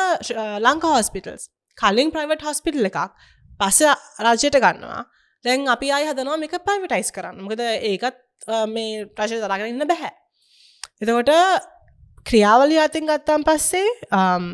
[0.60, 3.00] ලංකා හොස්පිටල්ස් කලින් ප්‍රයිවට් හොස්පිටල් එකක්
[3.60, 3.80] පස්ස
[4.22, 5.02] රජයට ගන්නවා
[5.44, 7.40] දැන් අපි අය හදනවා මේක ප්‍රයිවටයිස් කරන්න.
[7.44, 10.12] මොකද ඒකත් අ, මේ ප්‍රශය තරගෙන ඉන්න බැහැ.
[11.02, 11.30] එතකොට
[12.28, 14.44] ක්‍රියාවලි අතින් ගත්තම් පස්සේ අම්,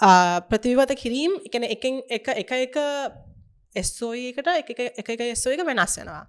[0.00, 1.84] ආ, ප්‍රතිවිවත කිරීම් එකන එක
[2.18, 2.76] එක එක එක
[3.76, 6.24] එස්සෝයකට එක එක එක එස්සෝ එක වෙනස් වෙනවා.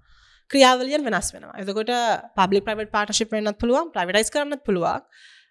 [0.52, 1.56] ක්‍රියාවලියන් වෙනස් වෙනවා.
[1.62, 1.92] එතකොට
[2.38, 5.04] පබ්ලි ප්‍රයිවට් පාටශිප් වෙනත් පුළුවන් ප්‍රවිටයිස් කරන්නත් පුළුවන්.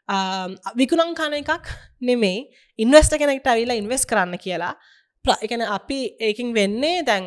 [0.09, 1.69] ආම්, විකුණං කන එකක්
[2.01, 4.75] නෙමෙයි ඉන්වස්ට කෙනෙක්ට ඇවිලා ඉන්වස් කරන්න කියලා.
[5.25, 7.25] ප්‍ර- එකන අපි ඒකින් වෙන්නේ දැන්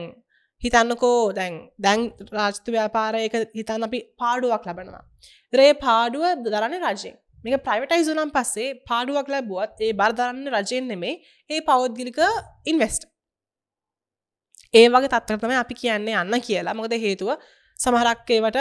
[0.62, 1.54] හිතන්නකෝ දැන්
[1.86, 2.02] දැන්
[2.38, 5.04] රාජ්තු ව්‍යාපාරයක හිතන්න අපි පාඩුවක් ලබනවා.
[5.54, 11.16] රේ පාඩුව දරන්න රජයෙන් මේක ප්‍රයිවටයිස් නම් පස්සේ පාඩුවක් ලැබුවත් ඒ බර දරන්න රජයෙන් නෙමේ
[11.50, 12.20] ඒ පෞද්ගලික
[12.72, 13.04] ඉන්වස්ට
[14.74, 16.78] ඒ වගේ තත්වතම අපි කියන්නේ යන්න කියලා.
[16.80, 17.30] මොකද හේතුව
[17.80, 18.60] සමහරක්කේවට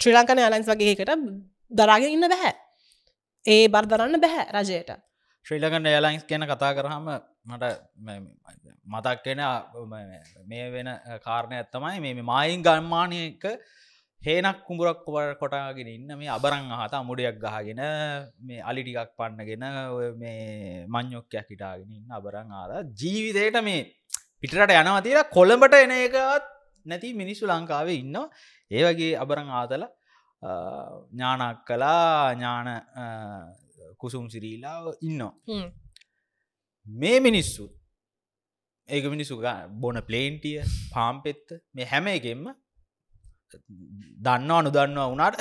[0.00, 1.12] ශ්‍රී ලංකන අලයින්ස් වගේකට
[1.72, 2.54] දරාගෙන ඉන්න බැහැ.
[3.44, 4.90] ඒ බර දරන්න බැහැ රජයට.
[5.46, 7.06] ශ්‍රී ලකන් එයලයින්ස් ගැන කතා කරහම
[7.44, 7.64] මට
[8.86, 9.40] මතක්කෙන
[10.46, 10.88] මේ වෙන
[11.20, 13.44] කාරණය ඇත්තමයි මේ මායින් ගම්මානයක
[14.22, 17.80] හේනක් කුඹරක් කොබ කොටාගෙන ඉන්න මේ අබරං අහත අමුඩයක් ගහගෙන
[18.40, 23.82] මේ අලිටිකක් පන්නගෙන ඔය මේ මං්යොක්කයක් හිටාගෙන ඉන්න අබරං ආද ජීවිතයට මේ
[24.40, 26.46] පිටට යනවතිර කොළඹට එන එකත්
[26.86, 28.16] නැති මිනිස්සු ලංකාවේ ඉන්න
[28.70, 29.84] ඒ වගේ අබරං ආතල
[31.12, 33.04] ඥානක් කලා ඥාන අ,
[33.96, 35.66] කුසුම් සිරීලා ඉන්නවා හ්ම්.
[36.86, 37.64] මේ මිනිස්සු
[38.88, 39.36] ඒක මිනිස්සු
[39.82, 42.44] බොන ප්ලේන්ටිය පාම්පෙත්ත මේ හැම එකෙන්ම
[44.24, 45.38] දන්නවා අනුදන්නවා වුණට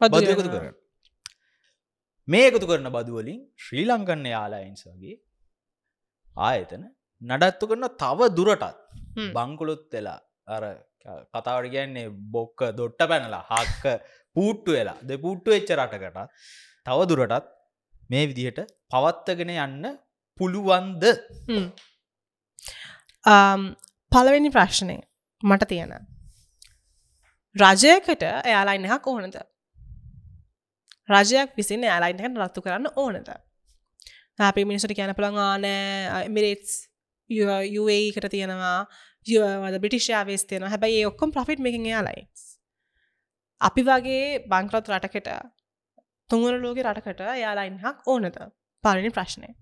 [0.00, 0.62] පදු බදු එකතු වෙනවා.
[0.62, 0.74] කරන
[2.28, 5.16] මේ එකතු කරන බදුවලින් ශ්‍රී ලංකන්න යාලායින්ස් වගේ
[6.36, 6.84] ආයතන
[7.22, 8.78] නඩත්තු කරන තව දුරටත්.
[9.36, 10.64] බංකුලොත් වෙලා අර
[11.32, 13.84] කතාවට කියන්නේ බොක්ක දොට්ට පැනලා හක්ක
[14.36, 16.18] පූට්ටු වෙලා දෙ පුට්ටු එච්ච රටකට
[16.86, 17.52] තව දුරටත්
[18.10, 19.92] මේ විදිහට පවත්තගෙන යන්න
[20.40, 21.04] පුළුවන්ද?
[21.48, 21.68] හ්ම්.
[23.24, 23.68] අම්,
[24.12, 24.98] පළවෙනි ප්‍රශ්නය
[25.42, 25.94] මට තියෙන.
[27.56, 29.40] රජයකට එයාලයින් එකක් ඕනද?
[31.08, 33.28] රජයක් විසින් ඇලයින් එකට රත්තු කරන්න ඕනද?
[34.38, 36.88] අපි මිනිසට කියන පළඟානෑ මිරේටස්
[37.30, 38.86] යුඒකට තියෙනවා
[39.26, 42.46] යවද බ්‍රිටිෂාවේස් තියෙන හැබැයි ඒ ඔක්කොම් ප්‍රෆිට් මේකින් යාලයින්ස්
[43.60, 45.28] අපි වගේ බංකරත් රටකට
[46.30, 48.38] තුංගර ලෝක රටකට යාලයින් හක් ඕනද?
[48.84, 49.52] පලනි ප්‍රශ්නය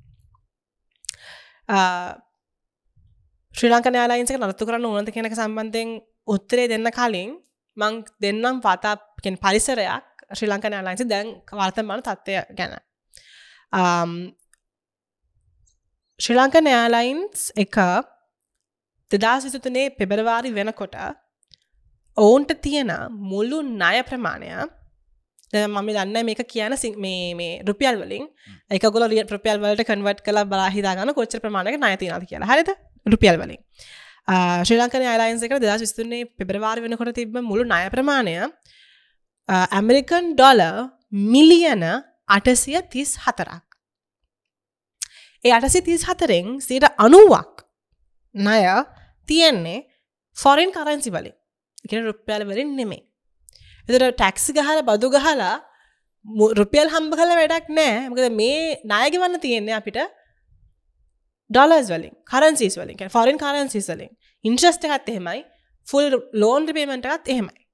[3.55, 7.31] ශ්‍රී ලංක යාලයින්සක නරත්තු කරන්න ඕනත කෙනක සම්බන්ධයෙන් උත්තරේ දෙන්න කලින්
[7.77, 12.79] මං දෙන්නම් පතාකෙන් පරිසරයක් ශ්‍රී ලංක යාලයින්සි දැන් වර්තමාන තත්ත්වය ගැන.
[13.73, 14.13] Um,
[16.21, 17.77] ශ්‍රී ලංක නෑලයින්ස් එක
[19.11, 20.97] දෙදස් විසිතුනේ පෙබරවාරි වෙනකොට
[22.17, 22.93] ඔවුන්ට තියෙන
[23.31, 24.80] මුල්ලු ණය ප්‍රමාණය දැන්
[25.53, 28.27] මම දන්න මේක කියන මේ රුපියල් වලින්
[28.71, 32.47] එක ගොල රිය ප්‍රපියල් වලට කන්වට් කලා බලාහිදාගන්න කොච්ච ප්‍රමාණක නය තියනද කියලා.
[32.47, 32.71] හරිත
[33.07, 33.59] රුපියල් වලින්.
[34.65, 38.37] ශ්‍රී ලංකන අයිලයින්ස එක දෙදස් විස්තුන්නේ පෙබරවාරි වෙනකොට තිබ මුළු ණය ප්‍රමාණය
[39.49, 40.63] ඇමරිකන් ඩොල
[41.33, 41.85] මිලියන
[42.29, 43.67] අටසිය තිස් හතරක්
[45.45, 47.67] ඒ අටසි තිස් හතරෙන් සීට අනුවක්
[48.35, 48.63] ණය
[49.29, 49.87] තියෙන්නේ
[50.37, 51.35] ෆොරින් කරන්සි වලින්.
[51.85, 53.10] එක රුපියල් වලින් නෙමේ
[53.91, 55.63] එතට ටැක්සි ගහල බදු ගහලා
[56.25, 58.09] මු- රුපියල් හම්බ කල වැඩක් නෑ.
[58.09, 59.99] මකද මේ නායගවන්න තියෙන්නේ අපිට
[61.51, 63.09] ඩොලස් වලින් කරන්සිස් වලින්.
[63.09, 64.11] ෆොරින් කරන්සිස් වලින්.
[64.45, 65.45] ඉන්ට්‍රස්ට එකත් එහෙමයි.
[65.91, 67.67] ෆුල් ලෝන් පේමටත් එහෙමයි.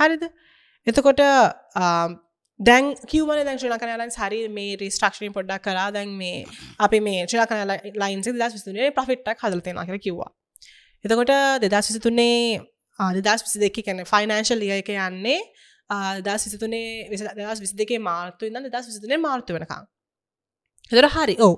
[0.00, 0.24] හරිද?
[0.86, 1.20] එතකොට
[2.60, 5.90] දැන් කිවන දැන් ශ්‍රී ලංකන ලයින් හරි මේ රිස්ට්‍රක්ෂණ පොඩ්ඩක් කරා.
[5.90, 6.46] දැන් මේ
[6.78, 10.30] අපි මේ ශ්‍රී ලංකන ලයින්ස දස් විස්තුනේ ප්‍රෆිට්ටක් හදලතෙන කර කිව්වා.
[11.04, 12.60] එතකොට දෙදස් විසිතුනේ
[13.20, 15.38] දෙදස් විසි දෙක කැන ෆයිනන්ශල් ලිය එක යන්නේ
[16.22, 19.88] දස් විසිතුනේ දස් විසි දෙකේ මාර්තු ඉන්න දස් විසිතුනේ මාර්තු වෙනකම්
[20.90, 21.56] එතර හරි ඕ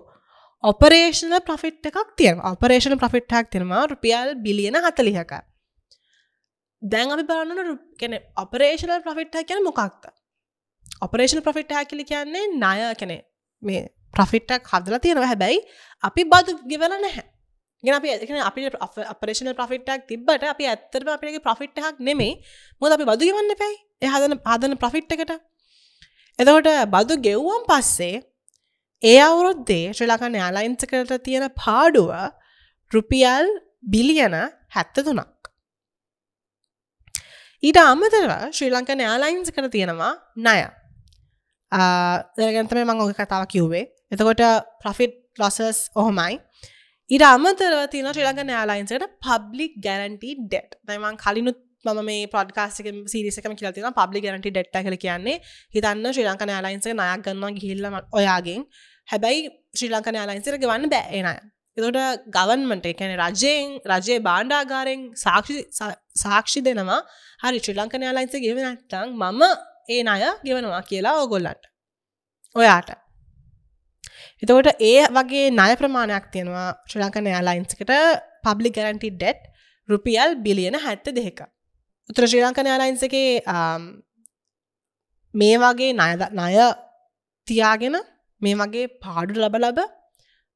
[0.64, 5.32] ඔපරේෂන ප්‍රෆිට් එකක් තියෙන ඔපරේෂන ප්‍රෆිට්ටක් තියෙනවා රුපියල් බිලියන හතලිහක.
[6.82, 10.10] දැන් අපි බලන්න කැන ඔපරේෂනල් ප්‍රෆිට්හ කියන මොකක්ද?
[11.02, 13.22] ඔපරේෂන ප්‍රෆිට් හැකිලි කියන්නේ ණය කැනෙ
[13.62, 15.26] මේ ප්‍රෆිට්ටක් හදලා තියෙනවා.
[15.26, 15.60] හැබැයි
[16.04, 17.24] අපි බදු ගෙවල නැහැ.
[17.84, 18.66] ගෙන අපි ඇ අපි
[19.06, 22.34] අපරේෂන ප්‍රෆිට්ටක් තිබට අපි ඇත්තරම අපිගේ ප්‍රෆිට්ටක් නෙමේ
[22.82, 25.32] මොද අපි බදු ගවන්න පැයි එ හදන ආදන ප්‍රෆිට් එකට.
[26.38, 28.16] එතකොට බදු ගෙව්වම් පස්සේ
[29.02, 32.12] ඒ අවුරුද්දේ ශ්‍රී ලකන් යාලයින්සකට තියෙන පාඩුව
[32.92, 33.46] රුපියල්
[33.86, 34.38] බිලියන
[34.74, 35.38] හැත්ත තුනක්
[37.62, 40.60] ඊට අමතරව ශ්‍රී ලංකන යාලයින්ස් කර තියෙනවා ණය.
[42.38, 43.84] දැගන්තම මං ඕක කතාව කිව්වේ.
[44.12, 44.42] එතකොට
[44.80, 46.38] ප්‍රෆිට් ලොසස් ඔහොමයි.
[47.10, 53.54] ඉට අමතරව තින ශ්‍රී ලංකන යාලයින්සට පබ්ලික් ගැරන්ටි ඩෙට් දයිමන් කලිනුත් මම මේ පොඩ්කාස්ක සිරිසකම
[53.60, 55.36] කියලතින පබ්ලි ගැරටි ඩෙට්ට කල කියන්නේ.
[55.74, 58.60] හිතන්න ශ්‍රී ලංකන යාලයින්ස නයක් ගන්නවා ගිහිල්ලම ඔයාගෙන්.
[59.08, 59.40] හැබැයි
[59.78, 61.34] ශ්‍රී ලංකන යාලයින්සර ගවන්න බෑනය
[61.76, 65.58] එතොට ගවන්මට එකැන රජයෙන් රජයේ බාණ්ඩාගාරෙන් සාක්ෂි
[66.24, 67.00] සාක්ෂි දෙනවා.
[67.42, 69.42] හරි ශ්‍රී ලංකන යාලයින්ස ගෙවනටං මම
[69.88, 71.62] ඒ අය ගෙවනවා කියලා ඕගොල්ලන්ට.
[72.56, 73.07] ඔයාට.
[74.42, 77.92] එතකොට ඒ වගේ ණය ප්‍රමාණයක් තියෙනවා ශ්‍රී ලංකන යාලයින්ස්කට
[78.44, 79.40] පබ්ලි ගැරන්ටි ඩෙට්
[79.88, 81.40] රුපියල් බිලියන හැත්ත දෙක
[82.10, 83.32] උතර ශ්‍රී ලංකන යාලයින්සගේ
[85.34, 86.54] මේ වගේ ණය
[87.48, 87.96] තියාගෙන
[88.40, 89.80] මේ වගේ පාඩු ලබ ලබ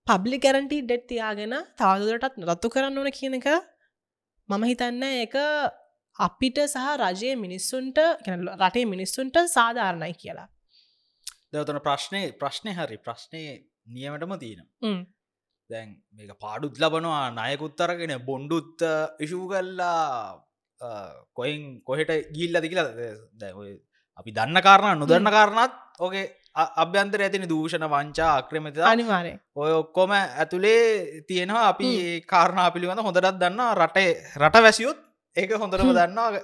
[0.07, 3.49] පබ්ලි ගැරන්ටි ඩෙට් තියාගෙන තවදුරටත් රත්තු කරන්න ඕන කියන එක
[4.49, 5.37] මම හිතන්න එක
[6.17, 7.99] අපිට සහ රජයේ මිනිස්සුන්ට
[8.61, 10.49] රටේ මිනිස්සුන්ට සාධාරණයි කියලා.
[11.53, 13.43] දවතන ප්‍රශ්නය ප්‍රශ්නය හරි ප්‍රශ්නය
[13.87, 14.67] නියමටම තියෙන
[15.71, 18.83] දැන් මේක පාඩුත් ලබනවා නයකුත්තරගෙන බොන්්ඩුත්
[19.21, 20.39] ඉශූ කල්ලා
[21.35, 22.93] කොයින් කොහෙට ගිල්ලද කියලා.
[23.35, 23.53] දැ
[24.19, 27.47] අපි දන්න කාරණ නොදන්න කාරණත් ඕගේ අභ්‍යන්තර ඇතින.
[27.49, 31.69] දූෂණ වංචා අක්‍රමත අනිවාරය ඔය ඔක්කොම ඇතුළේ තියෙනවා.
[31.69, 31.89] අපි
[32.27, 34.99] කාරණා පිළිබඳ හොඳටත් දන්න රටේ රට වැසියුත්
[35.37, 36.43] ඒක හොඳරම දන්නවා.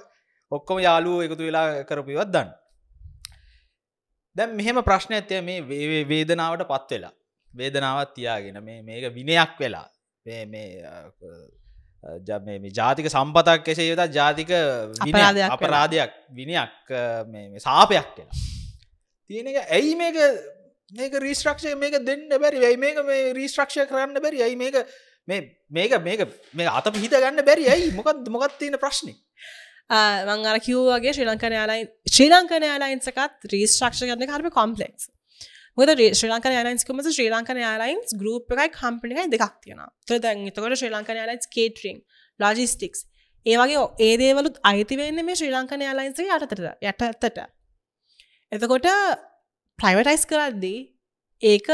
[0.51, 2.49] ඔක්කොම යාලුව එකතු වෙලා කරපිවත් දන්න
[4.35, 7.13] දැම් මෙහෙම ප්‍රශ්න ඇතය මේ වේදනාවට පත් වෙලා
[7.53, 9.89] වේදනාවත් තියාගෙන මේ මේක විනයක් වෙලා.
[10.25, 10.81] මේ
[12.79, 14.49] ජාතික සම්පතක් කෙසේ යුත ජාතික
[15.55, 16.71] අපරාධයක් විනයක්
[17.65, 18.35] සාපයක් කියලා
[19.29, 20.15] තියෙන එක ඇයි මේක
[20.91, 22.65] මේක රීස්ට්‍රක්ෂය මේක දෙන්න බැරි?
[22.65, 24.41] ඇයි මේක මේ රීස්ට්‍රක්ෂය කරන්න බැරි?
[24.45, 24.75] ඇයි මේක
[25.27, 26.21] මේක මේක
[26.53, 27.69] මේ අත පිහිත ගන්න බැරි?
[27.73, 27.91] ඇයි?
[27.99, 29.13] මොකක්ද මොකත් තියෙන ප්‍රශ්නය
[29.89, 35.03] මං අර කිව්වගේ ශ්‍රී ලංකන යාලයින් ශ්‍රී ලංකන යාලයින්සකත් රීස්ට්‍රක්ෂ කරන කරම කොම්පලෙක්ස්
[35.79, 40.77] මොද ශ්‍රී ලංකන යාලයින්ස්කම ශ්‍රී ලංකන යාලයින්ස් ගරුප් එකයි කම්පිනිකයි දෙකක් තියෙන ත දැන් තකොට
[40.81, 42.03] ශ්‍රී ලංකන යාලයින්ස් කේටරිං
[42.39, 43.05] ලොජිස්ටික්ස්
[43.45, 47.43] ඒවගේ ඒදේවලුත් අයිතිවෙන්න මේ ශ්‍රී ලංකන යාලයින්සගේ යටතට යට ඇත්තට
[48.51, 48.89] එතකොට
[49.79, 50.79] ප්‍රයිවටයිස් කරද්දී
[51.41, 51.69] ඒක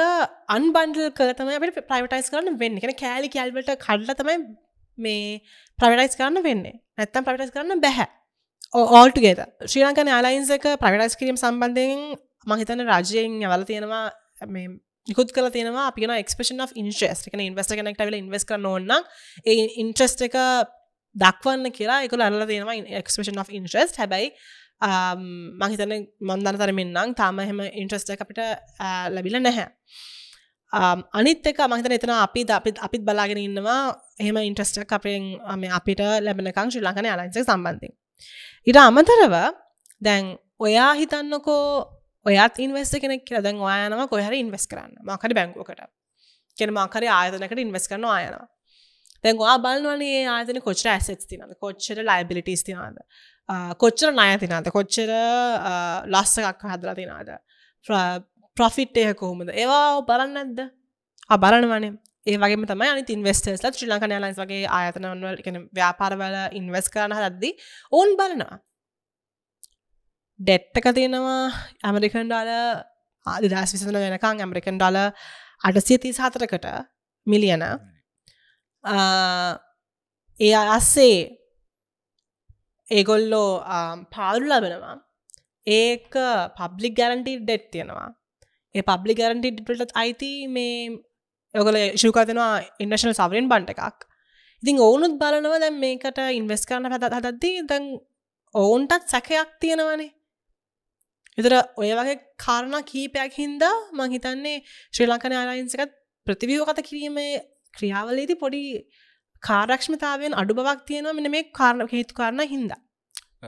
[0.49, 2.77] අන්බන්ඩල් කර තමයි අපට ප්‍රයිවටයිස් කරන්න වෙන්න.
[2.79, 4.37] කෙන කෑලි කැල්වට කඩල තමයි
[4.97, 5.41] මේ
[5.79, 6.75] ප්‍රවිටයිස් කරන්න වෙන්නේ.
[6.97, 8.07] නැත්තම් ප්‍රවිටයිස් කරන්න බැහැ
[8.93, 12.03] ඕල්ටුගේද ශ්‍රී ලංකන අලයින්සක ප්‍රවිටයිස් කිරීම සම්බන්ධයෙන්
[12.45, 14.05] මහිතන රජයෙන් යවල තියෙනවා
[15.07, 15.87] නිකුත් කල තියෙනවා.
[15.91, 18.91] අපින එක්ස්පේෂන් of ඉන්ට්‍රස් එකන ඉන්වස්ට කනෙක්ට වෙල ඉන්වස් කරන ඕන්න
[19.45, 20.37] ඒ ඉන්ට්‍රස්ට එක
[21.15, 24.31] දක්වන්න කියලා එක අල්ල තියෙනවා එක්ස්පේෂන් of ඉන්ට්‍රස් හැබයි
[24.81, 25.23] um,
[25.61, 29.67] මහිතන මන්දන තරමින්නම් තාම එහෙම ඉන්ට්‍රස්ට අපිට uh, ලැබිල නැහැ.
[30.73, 36.01] Um, අනිත් එක මහිතන එතන අපි අපිත් අපිත් බලාගෙන ඉන්නවා එහෙම ඉන්ට්‍රස්ටක් අපෙන් uh, අපිට
[36.21, 37.93] ලැබෙනකං ශ්‍රී ලංකන අලයින්සක සම්බන්ධින්
[38.67, 39.35] ඉට අමතරව
[40.01, 41.94] දැන් ඔයා හිතන්නකෝ
[42.25, 44.97] ඔයත් ඉන්වස්ස කෙනෙක් කියලා දැන් ඔයානම කොහරි ඉන්වස් කරන්න.
[45.03, 45.87] මකරි බැංකුවකට.
[46.57, 48.45] කෙන මකරි ආයතනකට ඉන්වස් කරන ආයනවා
[49.23, 52.97] තැන් වා බලන්නවනේ ඒ ආතන කොච්චර ඇසෙත් තිනද කොච්චර ලයිබිලිටස් තිනාද
[53.83, 55.11] කොච්චර ණය තිනාද කොච්චර
[56.13, 57.31] ලස්සකක් හදලා තිනාද
[58.57, 59.49] ප්‍රොෆිට් එහ කොහොමද?
[59.53, 60.59] ඒවා බලන්න ඇද්ද
[61.43, 61.93] බලන වනේ
[62.25, 67.51] ඒ වගේ තමයි අනි ඉන්වස්ටර්ස්ල ශ්‍රී ලංක ලයින්ස් වගේ ආයතනවල් එක ව්‍යාපාරවල ඉන්වස් කරන හදද්දි
[67.99, 68.57] ඕන් බලනවා.
[70.39, 71.43] ඩෙට්ටක තියෙනවා.
[71.83, 72.49] ඇමරිකන් ඩාල
[73.25, 74.97] ආදිදස් විසඳන වෙනකං ඇමරිකන් ඩාල
[75.63, 76.67] අටසිය තිස් හතරකට
[77.27, 77.63] මිලියන.
[80.39, 81.15] ඒ අස්සේ
[82.87, 83.49] ඒගොල්ලෝ
[84.11, 84.95] පාලු ලබනවා.
[85.67, 86.11] ඒක
[86.57, 88.09] පබ්ලික් ගැරන්ටි ඩෙට් තියෙනවා.
[88.75, 90.75] ඒ පබ්ලි ගැරන්ටි ඩිටට අයිති මේ
[91.55, 92.51] ඔගල ශුකතනවා
[92.83, 94.03] ඉන්ඩශනල් සවරෙන් බන්ට එකක්.
[94.63, 97.85] ඉතින් ඔවුනුත් බලනව දැන් මේකට ඉන්වස් කරන පැත් හදද්දී දැන්
[98.55, 100.11] ඔවුන්ටත් සැකයක් තියෙනවනේ
[101.37, 105.91] එතර ඔය වගේ කාරණ කීපයක් හින්දා මං හිතන්නේ ශ්‍රී ලංකන ආරයින්සකත්
[106.27, 107.33] ප්‍රතිවියෝ කත කිරීමේ
[107.73, 108.61] ක්‍රියාවලේදී පොඩි
[109.43, 112.81] කාරක්ෂමතාවෙන් අඩු බවක් තියෙනවා මෙන මේ කාරණ හේතු කාරණ හින්දා.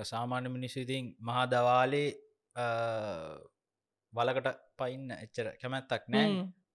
[0.04, 2.10] සාමාන්‍ය මිනිස්සු ඉතින් මහා දවාලේ
[4.14, 6.30] වලකට පයින්න එච්චර කැමැත්තක් නෑ.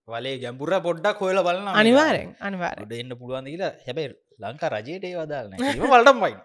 [0.08, 5.52] වලේ ගැඹුර පොඩ්ඩක් හොයල බලන්න අනිවාරෙන් අනිවාර ඩ එන්න පුළුවන් කියලා හැබැයි ලංකා රජයට වදාලන
[5.84, 6.38] වලටම් පයින්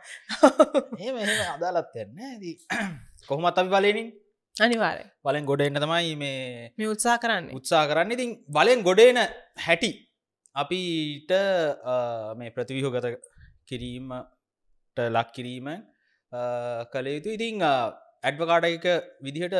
[1.01, 2.55] ඒ අදාලත් යන්න දී
[3.29, 4.09] කොහොමත් අපි බලනින්
[4.59, 7.51] අනිවාරය වලෙන් ගොඩ එන්න තමයි මේ මේ උත්සා කරන්න.
[7.51, 8.11] උත්සා කරන්න.
[8.11, 9.19] ඉතින් බලෙන් ගොඩේන
[9.57, 9.91] හැටි
[10.55, 11.31] අපිට
[12.37, 13.07] මේ ප්‍රතිවිහෝගත
[13.65, 15.67] කිරීමට ලක් කිරීම
[16.91, 18.87] කළ යුතු ඉතිං ඇඩ්වකාඩ එක
[19.21, 19.57] විදිහට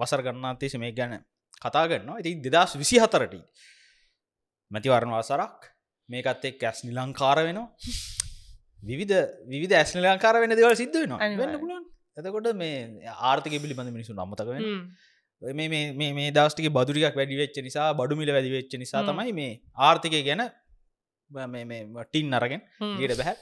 [0.00, 1.16] වසර ගන්නාතේශ මේ ගැන
[1.58, 2.20] කතා කරනවා.
[2.20, 3.40] ඉති දෙදස් විසි හතරට
[4.70, 5.72] මැතිවරණ වසරක්
[6.08, 7.68] මේකත් එක් ඇස් නිලංකාර වෙනවා.
[8.80, 11.20] විවිධ විධ ඇස් නිලංකාර වෙන දෙවල් සිද්ධ වෙනවා.
[11.40, 14.62] වෙන්න පුළුවන් එතකොට මේ ආර්ථක පිළිබඳ මිනිසු නම්මතක වෙන.
[15.42, 20.42] මේ මේ දස්ටික බදුරියක් වැඩි වෙච්ච නිසා බඩුමිල වැඩි වෙච්ච නිසා තමයි මේ ආර්ථකය ගැන
[21.30, 22.62] ටින් අරගෙන්
[22.98, 23.36] ගට බැහැ.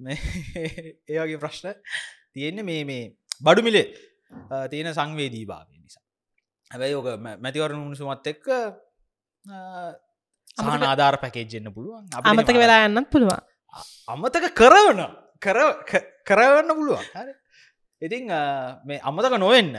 [1.10, 1.68] ඒවගේ ප්‍රශ්න
[2.32, 3.04] තියෙන්නේ මේ මේ
[3.40, 3.86] බඩුමිලේ
[4.70, 6.04] තියෙන සංවේදී භාවය නිසා.
[6.70, 8.48] හැබැයි ඕක මැතිවරණ උණුසුමත් එක්ක
[10.56, 12.10] සහන ආධාර පැකේජ්ජෙන්න්න පුළුවන්.
[12.24, 13.46] අමතක වෙලා යන්නත් පුළුවන්.
[14.08, 15.06] අමතක කරවන
[15.38, 15.58] කර
[16.26, 17.06] කරවන්න පුළුවන්.
[17.12, 17.32] හරි
[18.02, 18.26] ඉතිං
[18.84, 19.74] මේ අමතක නොවෙන්න.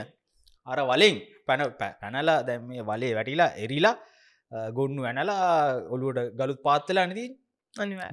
[0.66, 1.60] අර වලින් පැන
[2.00, 3.94] පැනලා දැම් මේ වලේ වැටිලා එරිලා
[4.76, 5.40] ගොන්නු ඇනලා
[5.94, 7.28] ඔලුවට ගලුත් පාත්තලා නදී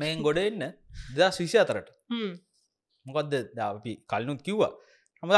[0.01, 0.63] මෙන් ගොඩ එන්න
[1.17, 1.89] දස් විසි අතරට
[3.05, 3.33] මොකක්ද
[3.65, 4.71] අපි කල්නුත් කිව්වා.
[5.23, 5.31] හම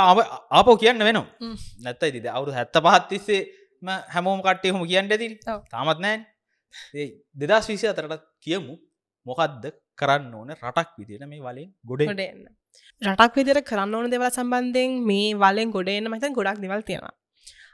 [0.57, 1.27] ආපෝ කියන්න වෙනවා.
[1.83, 3.41] නැත්ත ඉතිද අවුරු හැත්ත පහත්තිස්සේ
[4.13, 5.27] හැමෝම කට්ටේ හොම කියන්න ඇති
[5.71, 6.21] තාමත් නෑන්.
[7.39, 8.73] දෙදස් විසි අතරට කියමු.
[9.25, 9.63] මොකක්ද
[9.97, 12.45] කරන්න ඕන රටක් විදිට මේ වලින් ගොඩ එන්න
[13.01, 17.13] රටක් විදිර කරන්න ඕන දෙවල් සම්බන්ධයෙන් මේ වලෙන් ගොඩන්න මත ගොඩක් දෙවල් තියෙනවා.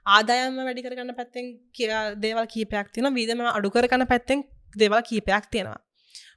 [0.08, 1.92] ආදායම වැඩි කරගන්න පැත්තෙන් කිය
[2.24, 4.44] දේවල් කීපයක් තින වීදම අඩු කරගන්න පැත්තෙන්
[4.76, 5.80] දෙවල් කීපයක් තියෙනවා.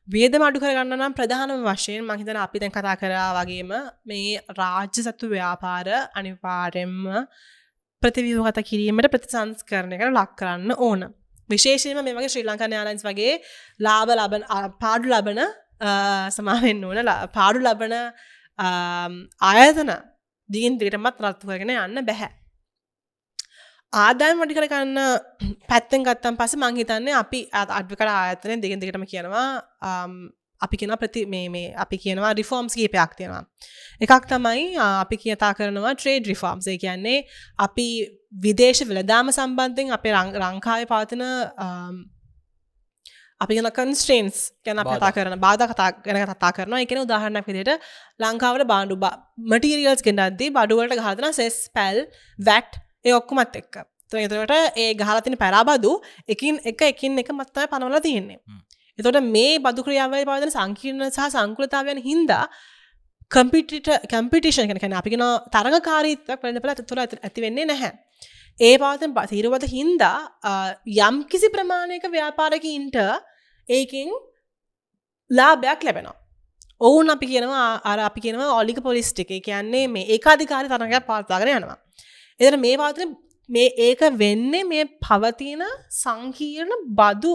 [0.08, 3.72] වේදම අඩු කරගන්න නම් ප්‍රධානම වශයෙන් මහිතන අපි දැන් කතා කරා වගේම
[4.04, 7.26] මේ රාජ්‍ය සත්තු ව්‍යාපාර අනිවාර්යෙන්ම
[8.02, 11.02] ප්‍රතිවියෝගත කිරීමට ප්‍රතිසංස්කරණය කර ලක් කරන්න ඕන.
[11.50, 13.34] විශේෂයම මේ වගේ ශ්‍රී ලංකා යාලයින්ස් වගේ
[13.80, 14.44] ලාබ ලබන
[14.82, 15.40] පාඩු ලබන
[16.30, 17.96] සමාවෙන්න ඕන පාඩු ලබන
[19.42, 19.92] ආයතන
[20.48, 22.30] දීන් දිටමත් රත්තු කරගෙන යන්න බැහැ
[23.92, 25.00] ආදායම් වඩි කරගන්න
[25.68, 29.48] පැත්තෙන් ගත්තම් පස මංහිතන්නේ අපි අඩ්විකට ආයතනය දෙගෙන් දෙකටම කියනවා
[30.60, 33.44] අපි කියෙන ප්‍රති මේ මේ අපි කියනවා රිෆෝම්ස් කීපයක් තියෙනවා
[34.00, 37.18] එකක් තමයි අපි කියතා කරනවා ට්‍රේඩ් රිෆෝම්සේ කියන්නේ
[37.58, 37.86] අපි
[38.38, 41.24] විදේශ වෙලදාම සම්බන්ධයෙන් අපේ රංකාය පාතන
[43.42, 47.72] අපි ගෙන කන්ස්ට්‍රේන්ස් ගැන කතා කරන බාධ කතා ගැන කතා කරන එකන උදාහරණක් විදිට
[48.20, 48.98] ලංකාවට බාඩු
[49.52, 51.98] මටීරියල්ස් ගෙන්ඩද්දී බඩුවලට ගහතන සෙස් පැල්
[52.38, 53.74] වැට් ඒ ඔක්කුමත් එක්ක.
[54.14, 55.92] එතට ඒ ගහලතින පැරාබදු
[56.28, 58.38] එකින් එක එකින් එක මත්තයි පනවල තියෙන්නේ.
[58.98, 62.44] එතොට මේ බදු ක්‍රියාවයි පාදන සංකීර්ණ සහ සංකෘතාවයන් හින්දා
[63.30, 67.92] කම්පිට කම්පිටිෂන් කන අපිගෙන තරගකාරීත්වක් පෙළඳපල තුළ ඇති වෙන්නේ නැහැ.
[68.60, 70.16] ඒ පාතන් තීරවත හින්දා
[71.00, 72.98] යම් කිසි ප්‍රමාණයක ව්‍යාපාරකින්ට
[73.68, 74.10] ඒකින්
[75.30, 76.16] ලාභයක් ලැබෙනවා.
[76.80, 81.78] ඔවුන් අපි කියනවා අර අපි කියනවා ඔලික පොලිස්ටික කියන්නේ මේ ඒකාධිකාරි තරගයක් පාත්තාගෙන යනවා.
[82.40, 83.14] එතන මේ පාතන
[83.48, 85.62] මේ ඒක වෙන්නේ මේ පවතින
[86.02, 87.34] සංකීර්ණ බදු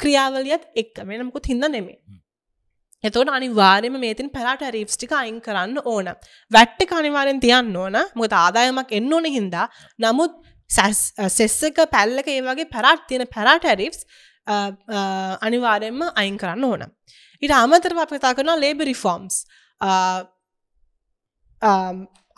[0.00, 1.98] ක්‍රියාවලියත් එක් වෙනමකුත් හිද නෙමේ
[3.04, 6.08] එතවට අනිවාර්යම මේතින් පැලාට රීප්ස්ටික අයින් කරන්න ඕන.
[6.50, 7.96] වැට්ටි අනිවාරෙන් තියන්න ඕන.
[8.18, 9.66] මොකද ආදායමක් එන්න ඕන හින්දා.
[9.98, 10.34] නමුත්
[10.70, 14.06] සෙස්සක පැල්ලක ඒ වගේ පැරාට් තියෙන පැරාට ඇරිෆ්ස්
[14.46, 16.82] අනිවාරයෙන්ම අයින් කරන්න ඕන.
[17.42, 19.34] ඉට අමතරව අපතා කරන ලේබ රිෆෝම්ස්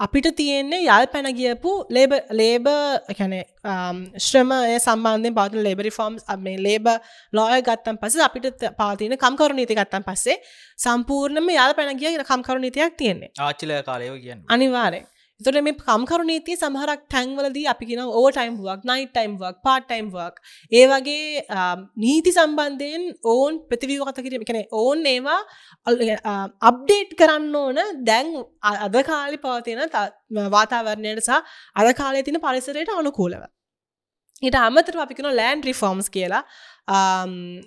[0.00, 2.66] අපිට තියෙන්නේ යල් පැන ගියපු ලේබ ලේබ
[3.18, 3.34] කැන
[4.26, 6.88] ශ්‍රමය සම්බන්ධය පවතින ලේබරි ෆෝම්ස් මේ ලේබ
[7.32, 10.36] ලෝය ගත්තන් පස අපිට පාතින කම්කරු නීති ගත්තන් පස්සේ
[10.78, 13.30] සම්පූර්ණම යාල් පැන ගිය කම්කරු නීතියක් තියෙන්නේ.
[13.38, 14.46] ආච්චිල කාලයව කියන්න.
[14.48, 15.00] අනිවාරය
[15.40, 19.86] තොට මේ කම්කරු නීතිය සමහරක් ටැන්වලදී අපි කියෙන ඕ ටයිම් වක් නයි ටයිම් වක් පාට
[19.86, 20.36] ටයිම් වක්
[20.72, 21.42] ඒ වගේ
[21.96, 25.40] නීති සම්බන්ධයෙන් ඕන් ප්‍රතිවීවකත කිරීම කන ඕන් ඒවා
[26.62, 27.82] අප්ඩේට් කරන්න ඕන.
[28.04, 28.30] දැන්
[28.62, 29.82] අද කාලි පවතින
[30.48, 31.42] වාතාවරණයට සහ
[31.76, 33.42] අද කාලය තින පරිසරයට අනුකූලව.
[34.42, 36.44] ඊට අමතර අපිකන ලෑන්ඩ රිෆෝම්ස් කියලා.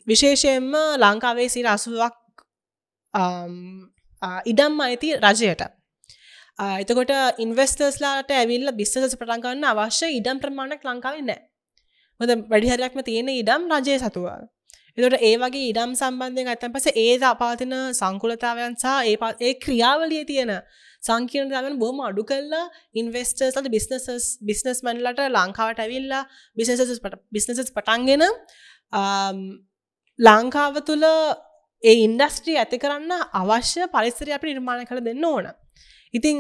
[0.07, 2.15] විශේෂයෙන්ම ලංකාවේ සිර අසුවක්
[4.45, 5.76] ඉඩම් අයිති රජයට.
[6.59, 11.41] එතකොට ඉන්වස්ටර්ස්ලාට ඇවිල්ල බිස්සස පටන්ගන්න අවශ්‍ය ඉඩම් ප්‍රමාණක් ලංකාවේ නෑ
[12.19, 14.39] මොද වැඩිහරයක්ම තියෙන ඉඩම් රජය සතුවා.
[14.97, 20.53] එතට ඒ වගේ ඉඩම් සම්බන්ධයෙන් ඇතන් පස ඒ අපාතින සංකුලතාවයන් සහ ඒ ඒ ක්‍රියාවලිය තියෙන
[21.03, 22.63] සංකීර්ණතාවන් බොහම අඩු කල්ලා
[22.95, 26.23] ඉන්වස්ටර්ස්ලට බිස්නසස් බිස්නස් මන්ලට ලංකාවට ඇවිල්ලා
[26.57, 28.25] බිසස බිස්නසස් පටන්ගෙන
[30.19, 31.07] ලංකාව තුළ
[31.83, 35.53] ඒ ඉන්ඩස්ට්‍රී ඇති කරන්න අවශ්‍ය පරිස්සරය අපි නිර්මාණ කළ දෙන්න ඕන.
[36.13, 36.37] ඉතිං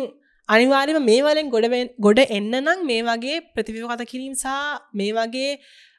[0.49, 1.67] අනිවාර්යම මේ වලින් ගොඩ
[1.99, 4.47] ගොඩ එන්න නම් මේ වගේ ප්‍රතිවිකත කිරීම සහ
[4.93, 5.51] මේ වගේ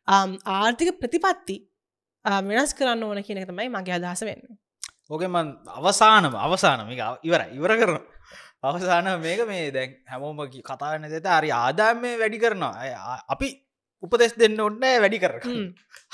[0.09, 1.57] ආර්ථික ප්‍රතිපත්ති
[2.45, 4.43] වෙනස් කරන්න ඕන කියන තමයි මගේ අදහස වෙන්න.
[5.11, 5.37] ඕකෙම
[5.79, 6.91] අවසානම අවසානම
[7.23, 7.99] ඉවර ඉවර කරන
[8.63, 13.25] අවසාන මේක මේ දැන් හැමෝම කතාන්න දෙත අරි ආදාම වැඩි කරනවා.
[13.29, 13.49] අපි
[14.03, 15.35] උපදෙස් දෙන්න ඔන්න වැඩි කර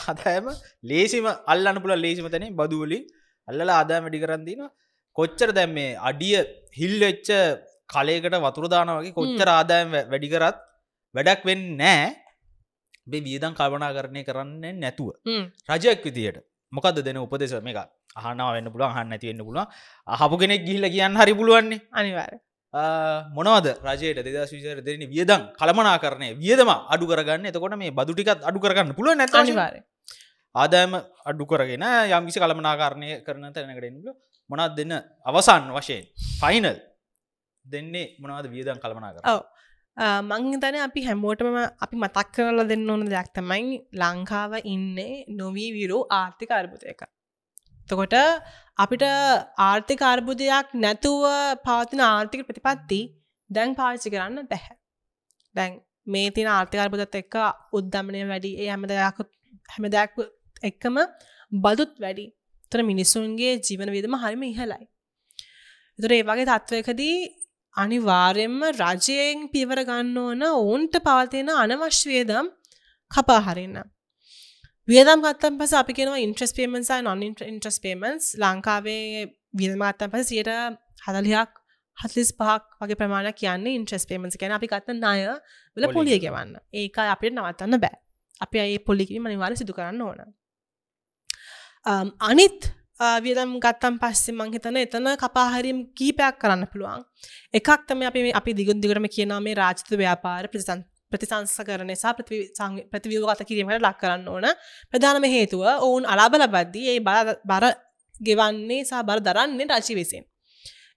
[0.04, 0.46] හතෑම
[0.90, 3.04] ලේසිම අල්ලන්න පුළ ලේසිම තැන බදුවලින්
[3.48, 4.62] අල්ල ආදාම වැඩි කරන්දින
[5.16, 6.36] කොච්චර දැම් මේ අඩිය
[6.72, 7.28] හිල් වෙච්ච
[7.88, 10.56] කලයකට වතුරදාන වගේ කොච්චර ආදායම් වැඩි කරත්
[11.14, 12.06] වැඩක් වෙන්න නෑ
[13.06, 15.10] බේ වියදම් කල්පනා කරණය කරන්නේ නැතුව.
[15.68, 16.40] රජයක් විදියට.
[16.72, 17.78] මොකද දෙන උපදෙස මේක
[18.16, 19.66] අහනාව වෙන්න පුළුව හන්න ඇතිවෙන්න පුළුව
[20.06, 21.80] අහපු කෙනෙක් ගිහිල කියන්න හරි පුළුවන්නේ.
[21.92, 22.32] අනිවාර
[23.36, 27.46] මොනවද රජයට දෙදස් විසර දෙන වියදම් කළමනා කරනය වියදම අඩු කරගන්න.
[27.46, 29.30] එතකොට මේ බදුටිකත් අඩු කරගන්න පුළුව නැත
[30.54, 30.92] ආදායම
[31.30, 34.10] අඩු කරගෙන යම්කිසි කළමනාකාරණය කරන තැනකටෙන්ල
[34.50, 34.94] මොනත් දෙන්න?
[35.22, 36.04] අවසන් වශයෙන්.
[36.40, 36.76] ෆයිනල්
[37.64, 39.42] දෙන්නේ මොනවද වියදම් කළමනා කර ඔව.
[39.96, 46.50] මංතන අපි හැමෝටම අපි මතක් කරල දෙන්න ඕන දෙයක් තමයි ලංකාව ඉන්නේ නොවී විරු ආර්ථික
[46.50, 47.02] අර්බුදයක.
[47.90, 48.14] තකොට
[48.78, 49.04] අපිට
[49.60, 51.24] ආර්ථික අර්බුදයක් නැතුව
[51.66, 53.00] පවතින ආර්ථික ප්‍රතිපත්ති
[53.50, 54.76] දැන් පාවිච්චි කරන්න බැහැ.
[55.54, 55.72] දැන්
[56.06, 57.36] මේ තින ආර්ථික අර්බුදත් එක්ක
[57.72, 59.18] උද්ධමනය වැඩි ඒ හැම දෙයක්
[59.68, 60.18] හැම දෙයක්
[60.62, 60.96] එක්කම
[61.52, 62.26] බදුත් වැඩි.
[62.74, 64.84] තර මිනිස්සුන්ගේ ජීවන වියදම හරිම ඉහලයි.
[65.98, 67.16] එතුර ඒ වගේ තත්ත්වයකදී
[67.76, 72.46] අනිවාර්යෙන්ම රජයෙන් පිවර ගන්න ඕන ඔවුන්ට පවතින අනවශ්‍යයදම්
[73.10, 73.78] කපා හරින්න.
[74.88, 79.26] වියදම් ගත්තන් පස අපි කෙනවා ඉන්ට්‍රස් පේමන්සා නොන් ඉන්ට්‍රස් පේමන්ස් ලංකාවේ
[79.58, 80.50] වියදමත්තන් පස සියට
[81.06, 81.52] හදලියක්
[81.98, 85.26] හත්ලිස් පහක් වගේ ප්‍රමාණ කියන්නේ ඉන්ට්‍රස් පේමන්ස් ගැන අපි ගත්ත නාය
[85.76, 86.56] වල පොලිය ගෙවන්න.
[86.72, 87.96] ඒක අපිට නවත්තන්න බෑ.
[88.40, 90.20] අපි අයි පොල්ලිකිරීම අනිවාර සිදු කරන්න ඕන
[91.86, 92.72] අනිත්
[93.20, 97.04] වියදම් ගත්තම් පස්සේ මං හිතන එතන කපාහරීම් කීපයක් කරන්න පුළුවන්.
[97.52, 103.44] එකක් තම අපි අපි දිගුත් දිගටම කියනා මේ රාජිත ව්‍යාපාර ප්‍රතිසන් ප්‍රතිසංස කරන නිසා ප්‍රතිවියගත
[103.44, 104.46] කිරීමට ලක් කරන්න ඕන.
[104.90, 107.00] ප්‍රධානම හේතුව ඔවුන් අලාබ ලබද්දී ඒ
[107.44, 107.64] බර
[108.20, 110.24] ගෙවන්නේ සහ බර දරන්නේ රජි විසින්.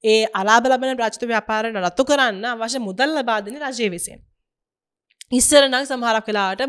[0.04, 4.20] ඒ අලාබ ලබන රාජිත ව්‍යාපාර නරත්තු කරන්න අවශ්‍ය මුදල් ලබාදන රජය විසින්.
[5.32, 6.62] ඉස්සරනක් සමහරක් වෙලාට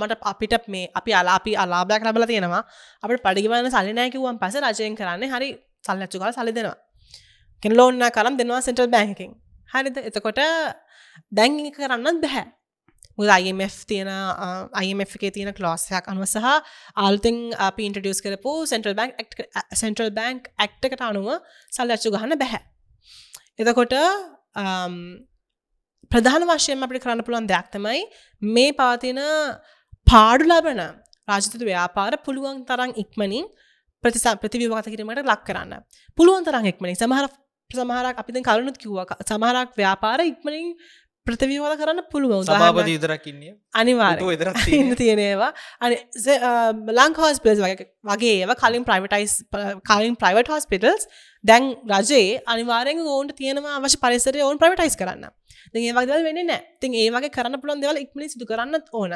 [0.00, 2.62] මට අපිට මේ අපි අලාපි අලාභයක් ලබල තියෙනවා.
[3.02, 5.50] අපට පඩිගවන්න සලිනෑකිවන් පස රජයෙන් කරන්න හරි
[5.86, 6.76] සල්ලච්චු කල සලි දෙනවා.
[7.62, 9.32] කෙන ලෝන්න කරම් දෙනවා සෙන්ටල් බැංකින්
[9.72, 9.96] හරිද?
[10.08, 10.40] එතකොට
[11.38, 12.44] දැංගි කරන්නත් බැහැ.
[13.18, 14.10] මුද IMF තියෙන
[14.82, 16.46] IMF එකේ තියෙන කලෝසයක් අනුව සහ
[17.04, 17.38] ආල්තෙන්
[17.68, 19.16] අපි ඉන්ටඩියස් කරපු සෙන්ටල් බැංක්
[19.80, 21.28] සෙන්ට්‍රල් බැංක් ඇක්ටකට අනුව
[21.76, 22.62] සල්ලච්චු ගහන්න බැහැ.
[23.60, 23.96] එතකොට
[26.10, 28.00] ප්‍රධාන වශයෙන් අපිට කරන්න පුළුවන් දෙයක් තමයි
[28.42, 29.20] මේ පවතින
[30.06, 30.80] පාඩු ලබන
[31.28, 33.46] රාජතතු ව්‍යාපාර පුළුවන් තරම් ඉක්මනින්
[34.04, 35.72] ප්‍රතිසා ප්‍රතිවිවාත කිරීමට ලක් කරන්න.
[36.18, 36.96] පුළුවන් තරම් ඉක්මනින්.
[36.96, 37.26] සමහර
[37.70, 40.74] සමහරක් අපිත කරුණුත් කිව්ව සමහරක් ව්‍යාපාර ඉක්මනින්
[41.30, 42.44] ප්‍රතිවිවාද කරන්න පුළුවන්.
[42.48, 44.22] සභාපති විතරක්කින්නේ අනිවාර
[44.78, 44.94] ඉන්න?
[44.96, 45.50] තියෙනවා
[45.80, 45.96] අනි
[46.98, 47.60] ලංක හෝස්පිටස්
[48.04, 48.54] වගේ ඒව.
[48.62, 49.34] කලින් ප්‍රයිවටයිස්
[49.90, 51.10] කලින් ප්‍රයිවට් හෝස්පිටල්ස්
[51.44, 55.26] දැන් රජයේ අනිවාරෙන් ඕන්ට තියෙනවා අවශ්‍ය පරිසරය ඕන් ප්‍රයිවටයිස් කරන්න.
[55.74, 59.14] ඒ වගේ වෙන්න නෑ තින් ඒ වගේ කරන්න පුළන් දෙවල් ඉක්මනි සිදු කරන්න ඕන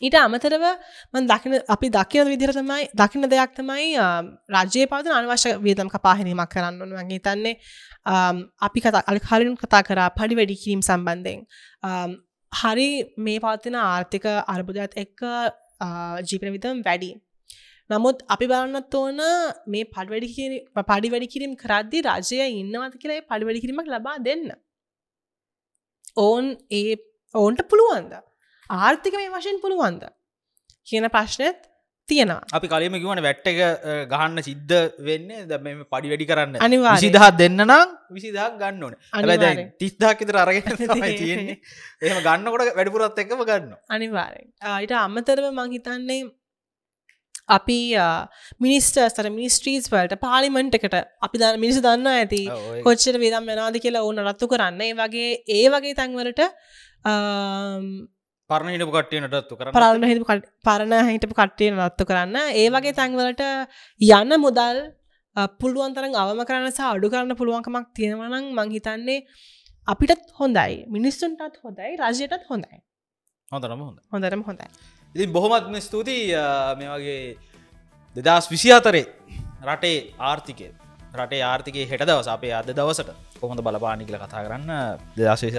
[0.00, 0.64] ඊට අමතරව
[1.12, 3.86] මන් දකින අපි දකින විදිර තමයි දකින දෙයක් තමයි
[4.56, 6.92] රජයේ පවත අනවශ්‍ය වේදම් කපාහිනීමක් කරන්න ඕන.
[7.00, 7.54] වගේ තන්නේ
[8.66, 11.40] අපි කතා අල් කලින් කතා කරා පඩි වැඩි කිරීම් සම්බන්ධයෙන්.
[12.52, 12.90] හරි
[13.24, 15.24] මේ පවතින ආර්ථික අර්බුදත් එක්ක
[16.28, 17.10] ජීපන විතම් වැඩි.
[17.90, 19.20] නමුත් අපි බලන්නත් ඕන
[19.72, 24.46] මේ පඩ වැඩි පඩි වැඩි කිරීම කරද්දි රජය ඉන්නවත කියලා පඩි වැඩි කිරීමක් ලබා දෙන්න.
[26.26, 26.44] ඕන්
[26.78, 26.96] ඒ
[27.34, 28.12] ඔවුන්ට පුළුවන්ද?
[28.70, 30.04] ආර්ථික මේ වශයෙන් පුළුවන්ද?
[30.86, 31.58] කියන ප්‍රශ්නයත්
[32.08, 32.44] තියෙනවා.
[32.52, 33.58] අපි කලීම කිවන වැට්ට එක
[34.12, 34.74] ගහන්න සිද්ධ
[35.08, 35.28] වෙන්න.
[35.50, 35.58] ද
[35.92, 36.56] පඩි වැඩි කරන්න.
[36.66, 37.02] අනිවාර්යෙන්.
[37.02, 38.94] විසිදහත් දෙන්න නම් විසිදහක් ගන්න ඕන.
[39.12, 39.70] අනිවාර්යෙන්.
[39.82, 41.56] තිස්දාකිතර අරගෙන තමයි තියෙන්නේ.
[42.02, 46.20] එහම ගන්නකොට වැඩිපුරත් එක්කම ගන්න අනිවාරෙන් අයිට අමතරව මංහිතන්නේ
[47.48, 47.78] අපි
[48.60, 50.96] මිනිස්ටර්ස්තර මිනිස්ට්‍රීස් වලට පාලිමෙන්ට් එකට
[51.26, 52.42] අපි ද මිනිස දන්න ඇති
[52.84, 54.80] කොච්චර විදම් වෙනාද කියලා ඕන රත්තු කරන්න.
[54.82, 56.40] ඒ වගේ ඒ වගේ තැන්වලට
[58.50, 59.72] පරණ හිටපු කට්ටියනටත්තු කරන්න.
[59.72, 62.36] පරණ හිටපු කට- පරණ හිටපු කට්ටිය නත්තු කරන්න.
[62.54, 63.42] ඒ වගේ තැන්වලට
[64.00, 64.78] යන්න මුදල්
[65.60, 69.18] පුළුවන් තරම් අවම කරන්න සහ අඩු කරන්න පුළුවන්කමක් තියෙනවනම් මංහිතන්නේ
[69.88, 70.72] අපිටත් හොඳයි.
[70.88, 71.90] මිනිස්සුන්ටත් හොඳයි.
[72.02, 72.80] රජයටත් හොඳයි.
[73.52, 74.66] හොඳනම හොඳ හොඳරම හොඳයි.
[75.14, 76.34] ඉතින් බොහොමත්ම ස්තුතියි
[76.78, 77.20] මේ වගේ
[78.16, 79.06] දෙදස් විසි අතරේ
[79.64, 79.96] රටේ
[80.30, 80.68] ආර්ථිකය.
[81.14, 84.70] රටේ ආර්ථිකය හෙට දවස අපේ අද දවසට කොහොඳ බලපානි කියල කතා කරන්න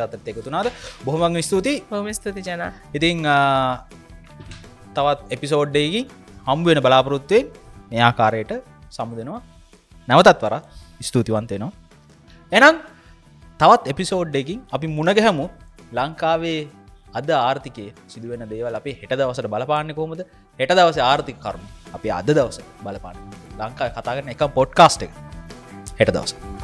[0.05, 0.67] අතරත් එකතුනාද
[1.05, 1.84] බොහොමක් ස්තුතියි.
[1.91, 2.63] බොම ස්තුති ජන.
[2.97, 3.17] ඉතිං
[4.95, 6.01] තවත් එපිසෝඩ්ඩයකි
[6.47, 7.45] හම්බුවෙන බලාපොරොත්තුවෙන්
[7.91, 8.53] මේ ආකාරයට
[8.97, 9.41] සමුදෙනවා.
[10.07, 10.55] නැවතත් වර
[11.01, 11.71] ස්තුතිවන්තයනවා
[12.51, 12.75] එනම්
[13.59, 15.45] තවත් එපිසෝඩ්ඩකින් අපි මුණගැහැමු
[15.97, 16.61] ලංකාවේ
[17.19, 20.21] අද ආර්ථිකය සිදුවෙන දේවල් අපි හෙට දවසට බලපාන්න කොමද
[20.59, 21.67] හෙට දවස ආර්ථික කරුණු.
[21.97, 23.17] අපි අද දවස බලපාන්න.
[23.59, 25.13] ලංකා කතාගරන එක පොඩ්කාස්ට් එක.
[25.99, 26.59] හෙට දවස